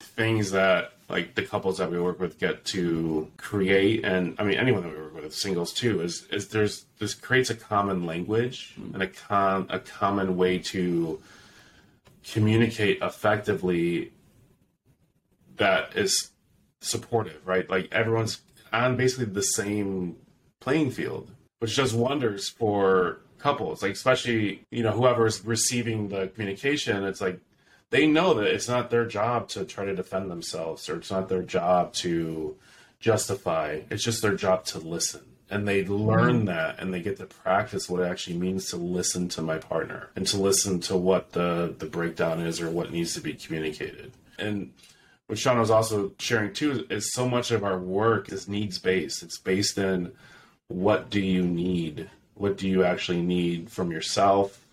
[0.00, 4.56] things that like the couples that we work with get to create and i mean
[4.56, 8.74] anyone that we work with singles too is is there's this creates a common language
[8.80, 8.94] mm-hmm.
[8.94, 11.20] and a con a common way to
[12.32, 14.12] communicate effectively
[15.56, 16.30] that is
[16.80, 18.40] supportive right like everyone's
[18.72, 20.16] on basically the same
[20.60, 27.04] playing field which does wonders for couples like especially you know whoever's receiving the communication
[27.04, 27.40] it's like
[27.90, 31.28] they know that it's not their job to try to defend themselves or it's not
[31.28, 32.56] their job to
[33.00, 33.80] justify.
[33.90, 35.22] It's just their job to listen.
[35.50, 36.44] And they learn mm-hmm.
[36.46, 40.10] that and they get to practice what it actually means to listen to my partner
[40.14, 44.12] and to listen to what the, the breakdown is or what needs to be communicated.
[44.38, 44.72] And
[45.26, 49.24] what Shauna was also sharing too is so much of our work is needs based.
[49.24, 50.12] It's based in
[50.68, 52.08] what do you need?
[52.40, 54.64] What do you actually need from yourself,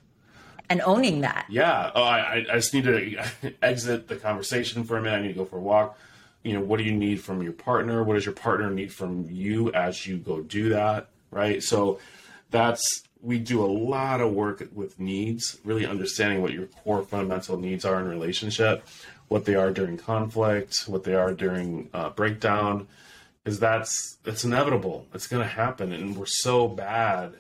[0.69, 1.45] and owning that.
[1.49, 1.91] Yeah.
[1.93, 3.23] Oh, I, I just need to
[3.61, 5.17] exit the conversation for a minute.
[5.17, 5.97] I need to go for a walk.
[6.43, 8.03] You know, what do you need from your partner?
[8.03, 11.07] What does your partner need from you as you go do that?
[11.29, 11.61] Right.
[11.61, 11.99] So
[12.51, 17.57] that's, we do a lot of work with needs, really understanding what your core fundamental
[17.57, 18.85] needs are in relationship,
[19.27, 22.87] what they are during conflict, what they are during uh, breakdown,
[23.45, 25.05] is that's it's inevitable.
[25.13, 27.33] It's going to happen, and we're so bad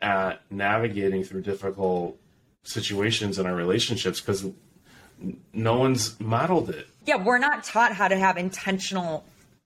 [0.00, 2.18] at navigating through difficult
[2.62, 4.46] situations in our relationships because
[5.52, 6.86] no one's modeled it.
[7.06, 9.24] Yeah, we're not taught how to have intentional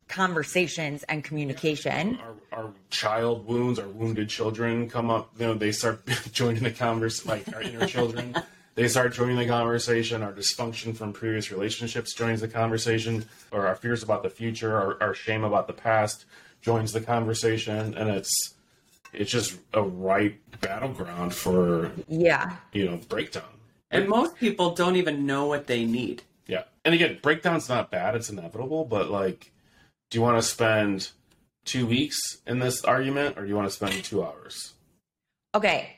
[0.09, 2.19] conversations and communication.
[2.53, 6.71] Our, our, child wounds, our wounded children come up, you know, they start joining the
[6.71, 8.35] conversation, like our inner children.
[8.75, 10.23] They start joining the conversation.
[10.23, 15.03] Our dysfunction from previous relationships joins the conversation, or our fears about the future, our,
[15.03, 16.25] our shame about the past
[16.63, 18.55] joins the conversation, and it's
[19.13, 22.57] it's just a ripe battleground for yeah.
[22.73, 23.45] you know breakdown.
[23.91, 26.23] And most people don't even know what they need.
[26.47, 26.65] Yeah.
[26.85, 29.53] And again breakdown's not bad it's inevitable but like
[30.11, 31.11] do you want to spend
[31.65, 34.73] two weeks in this argument or do you want to spend two hours?
[35.55, 35.95] Okay.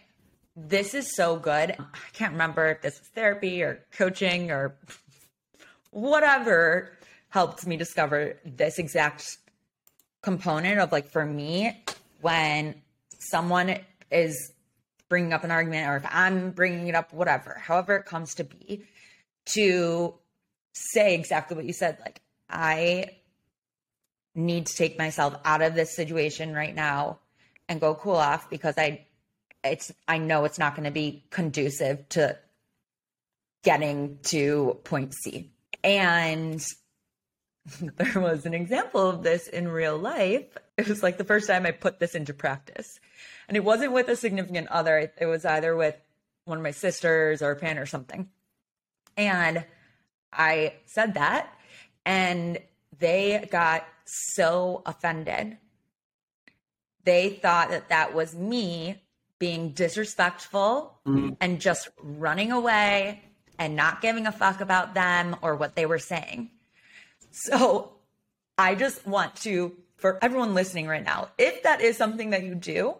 [0.56, 1.76] This is so good.
[1.78, 4.74] I can't remember if this was therapy or coaching or
[5.90, 6.92] whatever
[7.28, 9.38] helped me discover this exact
[10.22, 11.82] component of like for me
[12.20, 12.74] when
[13.20, 13.78] someone
[14.10, 14.52] is
[15.08, 18.44] bringing up an argument or if I'm bringing it up, whatever, however it comes to
[18.44, 18.84] be,
[19.54, 20.14] to
[20.72, 21.98] say exactly what you said.
[22.00, 23.06] Like, I
[24.34, 27.18] need to take myself out of this situation right now
[27.68, 29.06] and go cool off because I
[29.62, 32.38] it's I know it's not going to be conducive to
[33.62, 35.52] getting to point C.
[35.84, 36.64] And
[37.80, 40.46] there was an example of this in real life.
[40.76, 43.00] It was like the first time I put this into practice.
[43.48, 45.96] And it wasn't with a significant other, it was either with
[46.44, 48.28] one of my sisters or a parent or something.
[49.16, 49.64] And
[50.32, 51.52] I said that,
[52.06, 52.58] and
[52.98, 55.58] they got so offended.
[57.04, 59.02] They thought that that was me
[59.38, 61.36] being disrespectful mm.
[61.40, 63.22] and just running away
[63.58, 66.50] and not giving a fuck about them or what they were saying.
[67.30, 67.92] So
[68.58, 72.54] I just want to, for everyone listening right now, if that is something that you
[72.54, 72.96] do,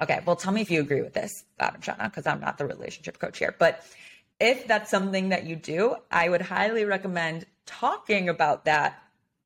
[0.00, 2.58] okay, well, tell me if you agree with this, Bob and Shauna, because I'm not
[2.58, 3.54] the relationship coach here.
[3.58, 3.84] But
[4.40, 9.02] if that's something that you do, I would highly recommend talking about that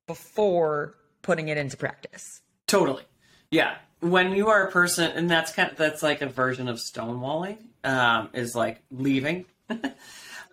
[0.07, 2.41] before putting it into practice.
[2.67, 3.03] Totally.
[3.51, 3.75] Yeah.
[3.99, 7.57] When you are a person, and that's kind of, that's like a version of stonewalling,
[7.83, 9.45] um, is like leaving.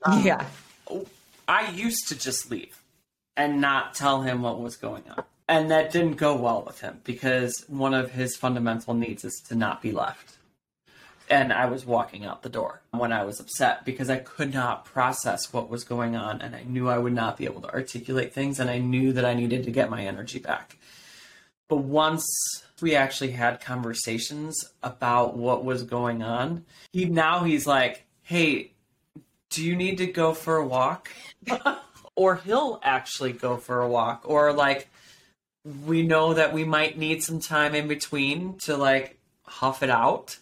[0.02, 0.46] Um, yeah.
[1.46, 2.79] I used to just leave
[3.36, 5.24] and not tell him what was going on.
[5.48, 9.56] And that didn't go well with him because one of his fundamental needs is to
[9.56, 10.38] not be left.
[11.28, 14.84] And I was walking out the door when I was upset because I could not
[14.84, 18.32] process what was going on and I knew I would not be able to articulate
[18.32, 20.76] things and I knew that I needed to get my energy back.
[21.68, 22.26] But once
[22.82, 28.72] we actually had conversations about what was going on, he now he's like, "Hey,
[29.50, 31.10] do you need to go for a walk?"
[32.16, 34.88] or he'll actually go for a walk or like
[35.86, 40.38] we know that we might need some time in between to like huff it out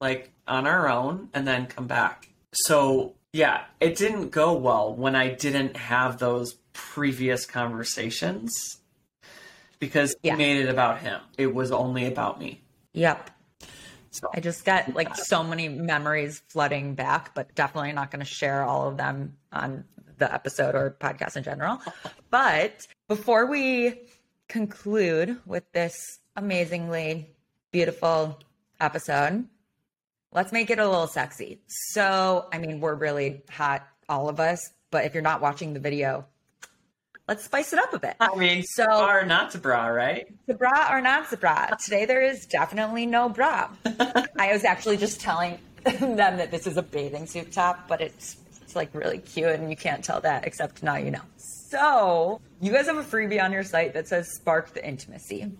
[0.00, 2.28] like on our own and then come back.
[2.54, 8.78] So, yeah, it didn't go well when I didn't have those previous conversations
[9.78, 10.32] because Yeah.
[10.32, 11.20] he made it about him.
[11.36, 12.60] It was only about me.
[12.94, 13.30] Yep.
[14.10, 18.26] So, I just got like so many memories flooding back, but definitely not going to
[18.30, 19.84] share all of them on
[20.18, 21.80] the episode or podcast in general.
[22.30, 24.00] But before we
[24.48, 27.30] conclude with this amazingly
[27.72, 28.38] beautiful
[28.80, 29.46] episode,
[30.32, 31.60] let's make it a little sexy.
[31.66, 34.60] So, I mean, we're really hot, all of us,
[34.90, 36.26] but if you're not watching the video,
[37.28, 38.16] let's spice it up a bit.
[38.20, 40.26] I mean, So- so or not to bra, right?
[40.48, 41.66] To bra or not to bra?
[41.84, 43.68] Today there is definitely no bra.
[44.38, 48.36] I was actually just telling them that this is a bathing suit top, but it's
[48.68, 51.22] it's like really cute and you can't tell that except now you know.
[51.38, 55.50] So you guys have a freebie on your site that says spark the intimacy.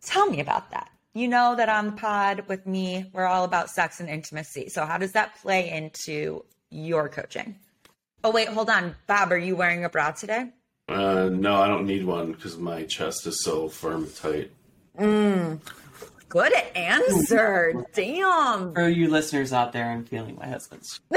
[0.00, 0.88] Tell me about that.
[1.12, 4.70] You know that on the pod with me, we're all about sex and intimacy.
[4.70, 7.56] So how does that play into your coaching?
[8.24, 8.96] Oh wait, hold on.
[9.06, 10.46] Bob, are you wearing a bra today?
[10.88, 14.50] Uh, no, I don't need one because my chest is so firm and tight.
[16.30, 17.84] Good answer.
[17.92, 18.72] Damn.
[18.72, 21.00] For you listeners out there, I'm feeling my husband's.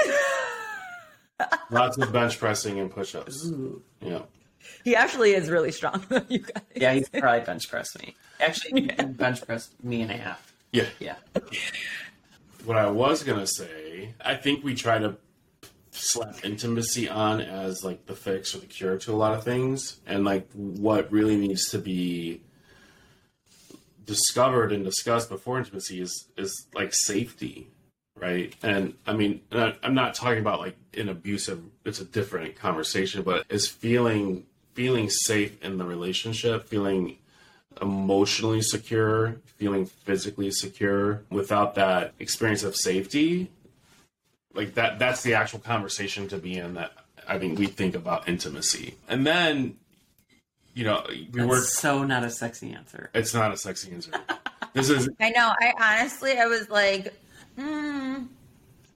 [1.72, 3.52] Lots of bench pressing and push-ups.
[4.02, 4.22] Yeah.
[4.84, 6.06] He actually is really strong.
[6.30, 6.64] you guys.
[6.76, 8.16] Yeah, he's probably bench pressed me.
[8.40, 10.54] Actually, he bench pressed me and a half.
[10.72, 10.86] Yeah.
[11.00, 11.16] Yeah.
[12.66, 15.18] What I was gonna say, I think we try to
[15.92, 20.00] slap intimacy on as like the fix or the cure to a lot of things,
[20.06, 22.42] and like what really needs to be
[24.06, 27.68] discovered and discussed before intimacy is is like safety,
[28.16, 28.54] right?
[28.64, 31.62] And I mean, and I, I'm not talking about like an abusive.
[31.86, 37.18] It's a different conversation, but is feeling feeling safe in the relationship, feeling
[37.82, 43.50] emotionally secure, feeling physically secure without that experience of safety.
[44.54, 46.94] Like that that's the actual conversation to be in that
[47.28, 48.96] I think we think about intimacy.
[49.08, 49.78] And then
[50.76, 53.10] you know, we were so not a sexy answer.
[53.14, 54.12] it's not a sexy answer.
[54.74, 55.54] this is I know.
[55.60, 57.14] I honestly, I was like,
[57.58, 58.24] hmm,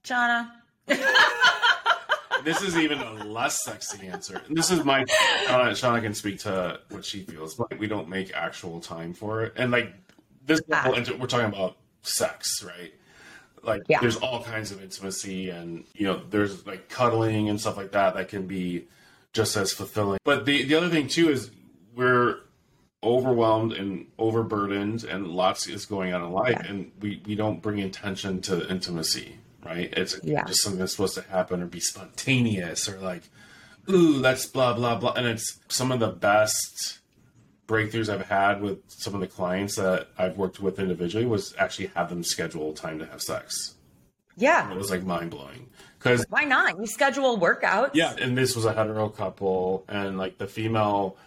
[0.04, 0.54] Jana.
[2.44, 4.42] this is even a less sexy answer.
[4.50, 5.04] This is my
[5.46, 9.44] Shauna, Shauna can speak to what she feels, but we don't make actual time for
[9.44, 9.54] it.
[9.58, 9.94] And like
[10.46, 10.90] this, Ah.
[11.20, 12.94] we're talking about sex, right?
[13.64, 14.00] Like Yeah.
[14.00, 18.14] there's all kinds of intimacy, and you know, there's like cuddling and stuff like that
[18.16, 18.88] that can be
[19.34, 20.20] just as fulfilling.
[20.24, 21.52] But the the other thing too is
[21.96, 22.38] we're
[23.04, 26.68] overwhelmed and overburdened and lots is going on in life Yeah.
[26.68, 30.46] and we, we don't bring intention to intimacy right it's Yeah.
[30.46, 33.30] just something that's supposed to happen or be spontaneous or like
[33.90, 37.00] ooh that's blah blah blah and it's some of the best
[37.68, 41.88] breakthroughs i've had with some of the clients that i've worked with individually was actually
[41.96, 43.76] have them schedule time to have sex
[44.38, 44.72] Yeah.
[44.72, 45.70] it was like mind-blowing
[46.00, 46.80] because Why not?
[46.80, 47.92] You schedule workouts.
[47.94, 51.18] yeah, and this was a hetero couple, and like the female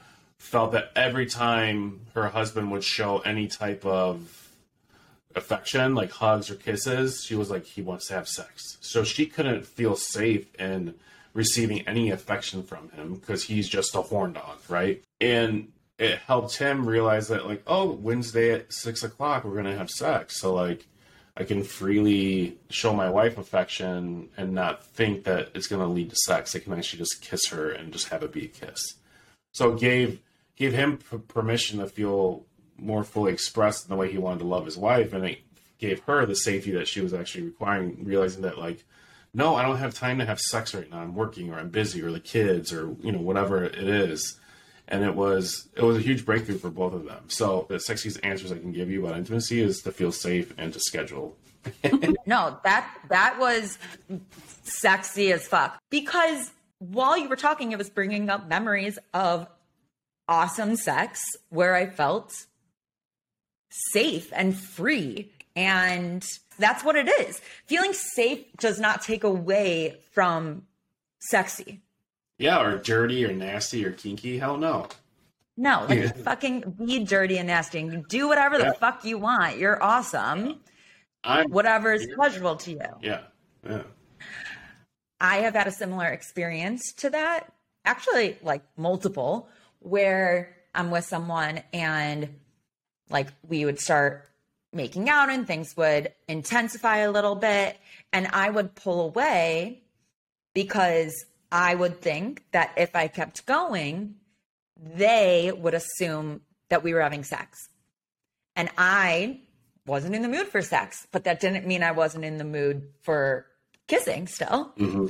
[0.41, 4.49] felt that every time her husband would show any type of
[5.37, 8.79] affection, like hugs or kisses, she was like, he wants to have sex.
[8.81, 10.95] So she couldn't feel safe in
[11.35, 15.05] receiving any affection from him because he's just a horn dog, right?
[15.21, 19.91] And it helped him realize that, like, oh, Wednesday at six o'clock, we're gonna have
[19.91, 20.41] sex.
[20.41, 20.87] So like,
[21.37, 26.11] I can freely show my wife affection and not think that it's going to lead
[26.11, 26.57] to sex.
[26.57, 28.95] I can actually just kiss her and just have it be a kiss.
[29.53, 30.21] So it gave
[30.61, 32.45] gave him permission to feel
[32.77, 35.39] more fully expressed in the way he wanted to love his wife, and it
[35.79, 38.85] gave her the safety that she was actually requiring, realizing that like,
[39.33, 40.99] no, I don't have time to have sex right now.
[40.99, 44.39] I'm working or I'm busy or the kids or you know whatever it is,
[44.87, 47.25] and it was it was a huge breakthrough for both of them.
[47.29, 50.75] So the sexiest answers I can give you about intimacy is to feel safe and
[50.75, 51.39] to schedule.
[52.27, 53.79] no, that that was
[54.65, 56.51] sexy as fuck because
[56.81, 59.47] while you were talking, it was bringing up memories of
[60.31, 61.21] awesome sex
[61.51, 62.47] where I felt
[63.69, 65.31] safe and free.
[65.57, 66.27] And
[66.59, 67.43] that's what it is.
[67.67, 70.63] Feeling safe does not take away from
[71.19, 71.83] sexy.
[72.39, 74.39] Yeah, or dirty or nasty or kinky.
[74.39, 74.87] Hell no.
[75.57, 76.13] No, like yeah.
[76.13, 78.73] fucking be dirty and nasty and do whatever the yeah.
[78.73, 79.59] fuck you want.
[79.59, 80.61] You're awesome.
[81.23, 82.81] I'm, whatever is pleasurable to you.
[83.03, 83.21] Yeah.
[83.69, 83.83] Yeah.
[85.21, 87.53] I have had a similar experience to that,
[87.85, 89.51] actually, like multiple,
[89.81, 92.29] where I'm with someone and
[93.11, 94.29] like we would start
[94.73, 97.77] making out and things would intensify a little bit.
[98.13, 99.83] And I would pull away
[100.55, 101.13] because
[101.51, 104.17] I would think that if I kept going,
[104.77, 107.69] they would assume that we were having sex.
[108.57, 109.41] And I
[109.87, 112.89] wasn't in the mood for sex, but that didn't mean I wasn't in the mood
[113.03, 113.47] for
[113.89, 114.73] kissing still.
[114.79, 115.07] Mm-hmm.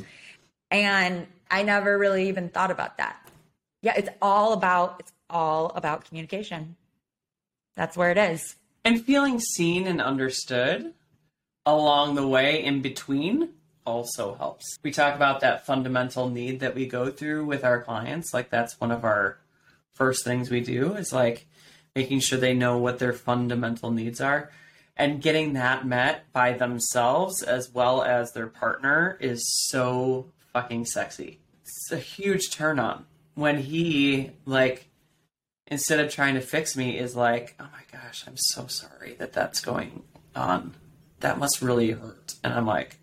[0.70, 3.29] And I never really even thought about that.
[3.82, 6.76] Yeah, it's all about it's all about communication.
[7.76, 8.56] That's where it is.
[8.84, 10.94] And feeling seen and understood
[11.64, 13.50] along the way in between
[13.86, 14.78] also helps.
[14.82, 18.34] We talk about that fundamental need that we go through with our clients.
[18.34, 19.38] Like that's one of our
[19.94, 21.46] first things we do is like
[21.94, 24.50] making sure they know what their fundamental needs are
[24.96, 31.38] and getting that met by themselves as well as their partner is so fucking sexy.
[31.62, 34.88] It's a huge turn on when he like
[35.66, 39.32] instead of trying to fix me is like, "Oh my gosh, I'm so sorry that
[39.32, 40.02] that's going
[40.34, 40.74] on.
[41.20, 42.96] That must really hurt." And I'm like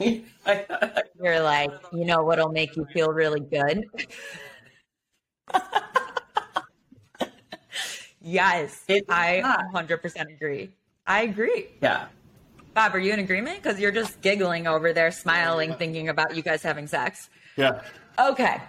[1.22, 3.84] You're like, "You know what'll make you feel really good?"
[8.22, 9.42] yes, I
[9.74, 10.70] 100% agree.
[11.06, 11.66] I agree.
[11.82, 12.06] Yeah.
[12.72, 13.62] Bob, are you in agreement?
[13.62, 17.28] Because you're just giggling over there, smiling, thinking about you guys having sex.
[17.56, 17.82] Yeah.
[18.18, 18.60] Okay.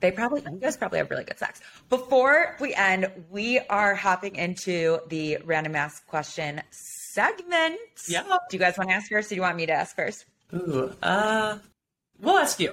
[0.00, 1.60] They probably, you guys probably have really good sex.
[1.88, 7.78] Before we end, we are hopping into the random ask question segment.
[8.08, 8.22] Yeah.
[8.22, 10.26] Do you guys want to ask first or do you want me to ask first?
[10.54, 11.58] Ooh, uh,
[12.20, 12.72] we'll ask you.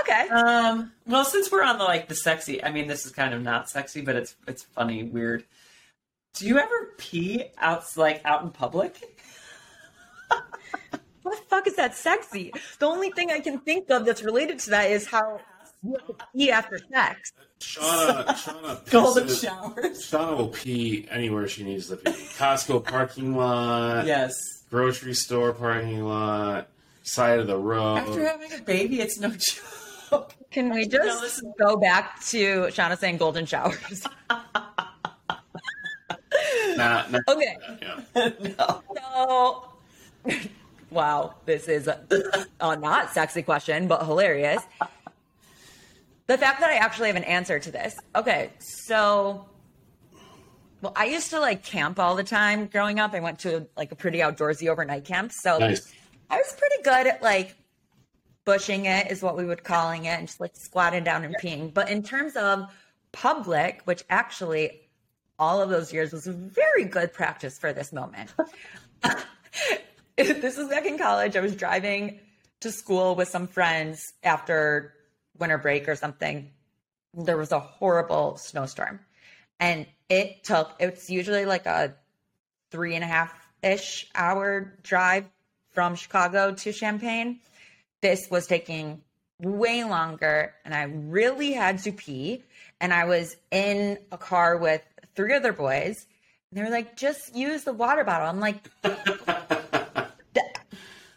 [0.00, 0.28] Okay.
[0.28, 3.42] Um, well, since we're on the like the sexy, I mean, this is kind of
[3.42, 5.44] not sexy, but it's it's funny, weird.
[6.34, 8.98] Do you ever pee out like out in public?
[11.22, 12.52] what the fuck is that sexy?
[12.78, 15.40] The only thing I can think of that's related to that is how
[15.82, 17.32] you have to pee after sex.
[17.60, 20.10] Shauna, Shauna, golden showers.
[20.10, 22.10] Shauna will pee anywhere she needs to pee.
[22.10, 24.06] Costco parking lot.
[24.06, 24.32] Yes.
[24.70, 26.68] Grocery store parking lot.
[27.02, 27.98] Side of the road.
[27.98, 30.34] After having a baby, it's no joke.
[30.50, 34.06] Can we just go back to Shauna saying golden showers?
[36.76, 37.56] Nah, nah, okay.
[37.80, 38.30] Yeah.
[38.58, 38.82] no.
[40.28, 40.38] So,
[40.90, 42.00] wow, this is a,
[42.60, 44.62] a not sexy question, but hilarious.
[46.26, 47.96] The fact that I actually have an answer to this.
[48.14, 49.46] Okay, so
[50.82, 53.14] well, I used to like camp all the time growing up.
[53.14, 55.32] I went to like a pretty outdoorsy overnight camp.
[55.32, 55.92] So nice.
[56.28, 57.54] I was pretty good at like
[58.44, 61.72] bushing it is what we would calling it and just like squatting down and peeing.
[61.72, 62.66] But in terms of
[63.12, 64.88] public, which actually
[65.38, 68.32] all of those years was very good practice for this moment.
[70.16, 71.36] this was back in college.
[71.36, 72.20] I was driving
[72.60, 74.94] to school with some friends after
[75.38, 76.50] winter break or something.
[77.14, 79.00] There was a horrible snowstorm.
[79.58, 81.94] And it took, it's usually like a
[82.70, 83.32] three and a half
[83.62, 85.24] ish hour drive
[85.70, 87.40] from Chicago to Champaign.
[88.02, 89.02] This was taking
[89.40, 92.44] way longer and I really had to pee.
[92.80, 94.82] And I was in a car with
[95.14, 96.06] three other boys.
[96.50, 98.28] And they were like, just use the water bottle.
[98.28, 98.68] I'm like,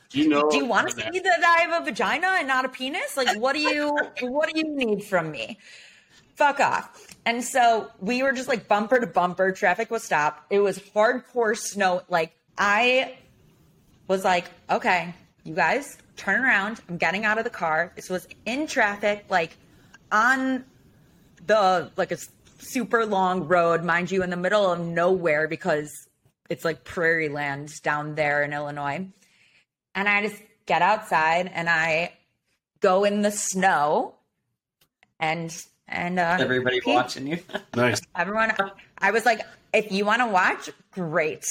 [0.10, 0.50] do you know?
[0.50, 3.16] Do you want to see that I have a vagina and not a penis?
[3.16, 5.60] Like, what do you, what do you need from me?
[6.36, 7.16] Fuck off.
[7.26, 9.52] And so we were just like bumper to bumper.
[9.52, 10.52] Traffic was stopped.
[10.52, 12.02] It was hardcore snow.
[12.10, 13.18] Like, I
[14.08, 15.14] was like, okay,
[15.44, 16.82] you guys turn around.
[16.90, 17.92] I'm getting out of the car.
[17.96, 19.56] This was in traffic, like
[20.12, 20.66] on
[21.46, 22.18] the, like a
[22.58, 26.08] super long road, mind you, in the middle of nowhere because
[26.50, 29.08] it's like prairie land down there in Illinois.
[29.96, 32.14] And I just get outside and I
[32.80, 34.16] go in the snow
[35.20, 35.56] and
[35.88, 36.94] and uh, everybody pee.
[36.94, 37.40] watching you.
[37.76, 38.00] nice.
[38.16, 38.54] Everyone,
[39.00, 39.42] I was like,
[39.74, 41.46] if you want to watch, great.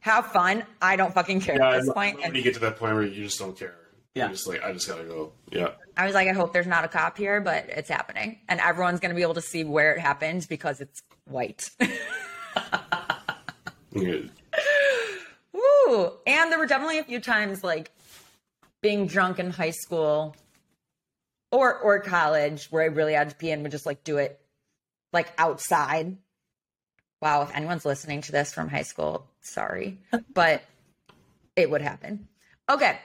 [0.00, 0.64] Have fun.
[0.80, 2.18] I don't fucking care yeah, at this point.
[2.20, 3.76] When you get to that point where you just don't care.
[4.14, 4.24] Yeah.
[4.24, 5.32] I'm just like I just gotta go.
[5.52, 5.72] Yeah.
[5.96, 8.38] I was like, I hope there's not a cop here, but it's happening.
[8.48, 11.68] And everyone's going to be able to see where it happened because it's white.
[13.92, 14.18] Yeah.
[15.88, 16.12] Ooh.
[16.26, 17.90] And there were definitely a few times like
[18.82, 20.36] being drunk in high school
[21.50, 24.40] or or college where I really had to pee and would just like do it
[25.12, 26.16] like outside.
[27.20, 29.98] Wow, if anyone's listening to this from high school, sorry.
[30.34, 30.62] But
[31.56, 32.28] it would happen.
[32.70, 32.98] Okay.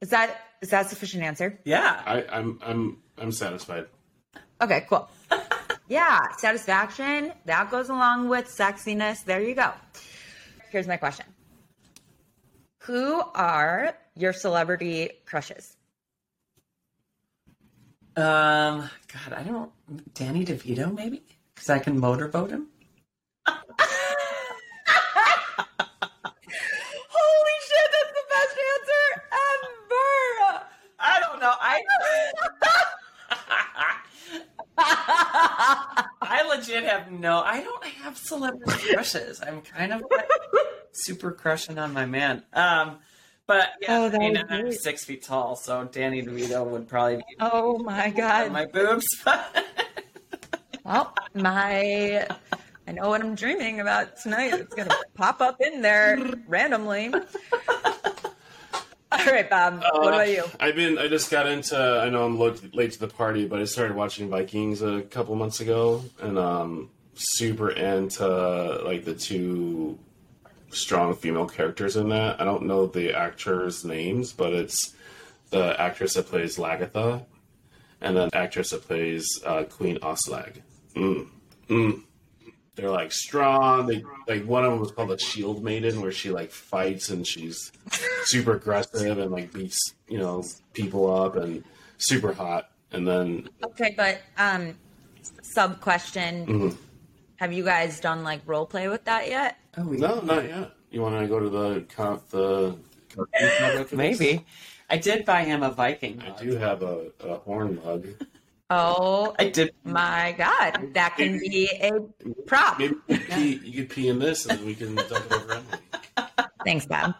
[0.00, 1.58] Is that is that a sufficient answer?
[1.64, 2.02] Yeah.
[2.04, 3.86] I, I'm I'm I'm satisfied.
[4.60, 5.08] Okay, cool.
[5.88, 7.32] yeah, satisfaction.
[7.44, 9.24] That goes along with sexiness.
[9.24, 9.72] There you go.
[10.70, 11.26] Here's my question
[12.84, 15.76] Who are your celebrity crushes?
[18.14, 19.72] Um, God, I don't.
[20.12, 21.22] Danny DeVito, maybe?
[21.54, 22.66] Because I can motorboat him.
[23.46, 23.64] Holy
[27.64, 30.66] shit, that's the best answer ever!
[31.00, 31.54] I don't know.
[31.58, 31.82] I.
[36.20, 37.40] I legit have no.
[37.40, 39.40] I don't have celebrity crushes.
[39.40, 40.28] I'm kind of like
[40.94, 42.42] super crushing on my man.
[42.52, 42.98] Um,
[43.46, 44.80] but yeah, Oh, I that mean, I'm great.
[44.80, 48.52] six feet tall, so Danny DeVito would probably be Oh my god.
[48.52, 49.06] my boobs.
[50.84, 52.26] Well, my
[52.86, 54.52] I know what I'm dreaming about tonight.
[54.52, 57.10] It's gonna pop up in there randomly.
[59.12, 59.82] All right, Bob.
[59.92, 60.44] what about you?
[60.60, 60.98] I've been.
[60.98, 61.74] I just got into.
[61.78, 65.34] I know I'm late, late to the party, but I started watching Vikings a couple
[65.36, 68.26] months ago, and um, super into
[68.84, 69.98] like the two
[70.74, 72.40] strong female characters in that.
[72.40, 74.94] I don't know the actors' names, but it's
[75.50, 77.24] the actress that plays Lagertha,
[78.00, 80.60] and then actress that plays uh, Queen Aslaug.
[80.94, 81.28] Mm.
[81.68, 82.02] Mm.
[82.76, 83.86] They're like strong.
[83.86, 87.24] They like one of them was called the Shield Maiden, where she like fights and
[87.26, 87.70] she's
[88.24, 89.78] super aggressive and like beats
[90.08, 91.62] you know people up and
[91.98, 92.70] super hot.
[92.90, 94.76] And then Okay, but um,
[95.42, 96.76] sub question: Mhm.
[97.44, 99.58] Have you guys done like role play with that yet?
[99.76, 100.70] oh, no, not yet.
[100.90, 102.74] You want to go to the co- the
[103.14, 103.26] cartoon
[103.58, 103.92] club after this?
[103.92, 104.46] maybe.
[104.88, 106.22] I did buy him a Viking.
[106.22, 108.06] I do have a, a horn mug.
[108.70, 109.74] Oh I did.
[109.84, 111.90] my god, that can be a
[112.46, 112.78] prop.
[112.78, 115.52] Maybe you could, pee, you could pee in this, and we can dump it over
[115.52, 116.48] Emily.
[116.64, 117.14] Thanks, Bob.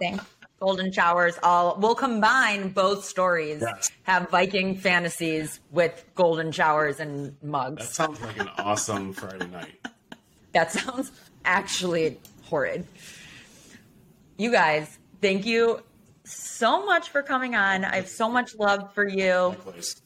[0.00, 0.24] Thanks.
[0.60, 1.38] Golden showers.
[1.42, 3.60] All we'll combine both stories.
[3.62, 3.90] Yes.
[4.02, 9.86] Have Viking fantasies with golden showers and mugs That sounds like an awesome Friday night.
[10.52, 11.12] That sounds
[11.44, 12.86] actually horrid.
[14.36, 15.82] You guys, thank you
[16.24, 17.84] so much for coming on.
[17.84, 19.54] I have so much love for you.
[19.60, 20.00] Place.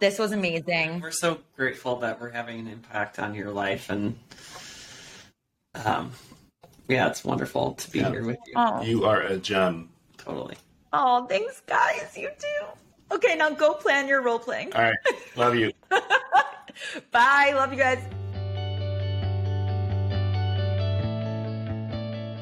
[0.00, 1.00] This was amazing.
[1.00, 4.18] We're so grateful that we're having an impact on your life, and
[5.84, 6.12] um,
[6.88, 8.10] yeah, it's wonderful to be Yeah.
[8.10, 8.54] here with you.
[8.56, 9.90] Oh, You are a gem.
[10.18, 10.56] Totally.
[10.92, 12.16] oh, thanks, guys.
[12.16, 12.66] You too.
[13.14, 14.72] Okay, now go plan your role playing.
[14.74, 14.96] All right,
[15.36, 15.70] love you.
[17.12, 17.52] Bye.
[17.54, 17.98] Love you guys.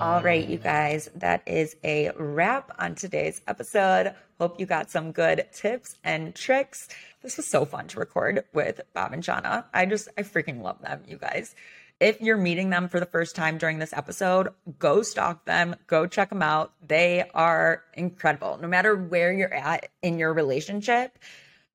[0.00, 4.12] All right, you guys, that is a wrap on today's episode.
[4.40, 6.88] Hope you got some good tips and tricks.
[7.22, 9.64] This was so fun to record with Bob and Shauna.
[9.72, 11.54] I just, I freaking love them, you guys.
[12.02, 14.48] If you're meeting them for the first time during this episode,
[14.80, 16.72] go stalk them, go check them out.
[16.84, 18.58] They are incredible.
[18.60, 21.16] No matter where you're at in your relationship,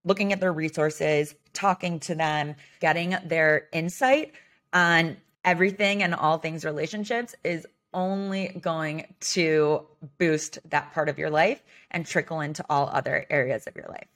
[0.04, 4.34] looking at their resources, talking to them, getting their insight
[4.74, 9.88] on everything and all things relationships is only going to
[10.18, 14.10] boost that part of your life and trickle into all other areas of your life.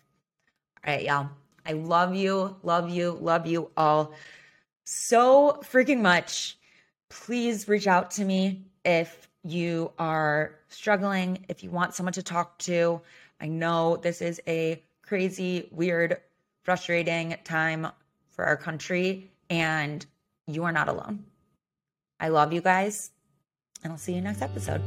[0.86, 1.30] All right, y'all.
[1.66, 4.14] I love you, love you, love you all
[4.84, 6.58] so freaking much.
[7.10, 12.58] Please reach out to me if you are struggling, if you want someone to talk
[12.60, 13.02] to.
[13.40, 16.18] I know this is a crazy, weird,
[16.64, 17.88] frustrating time
[18.30, 20.06] for our country, and
[20.48, 21.26] you are not alone.
[22.20, 23.12] I love you guys,
[23.84, 24.82] and I'll see you next episode.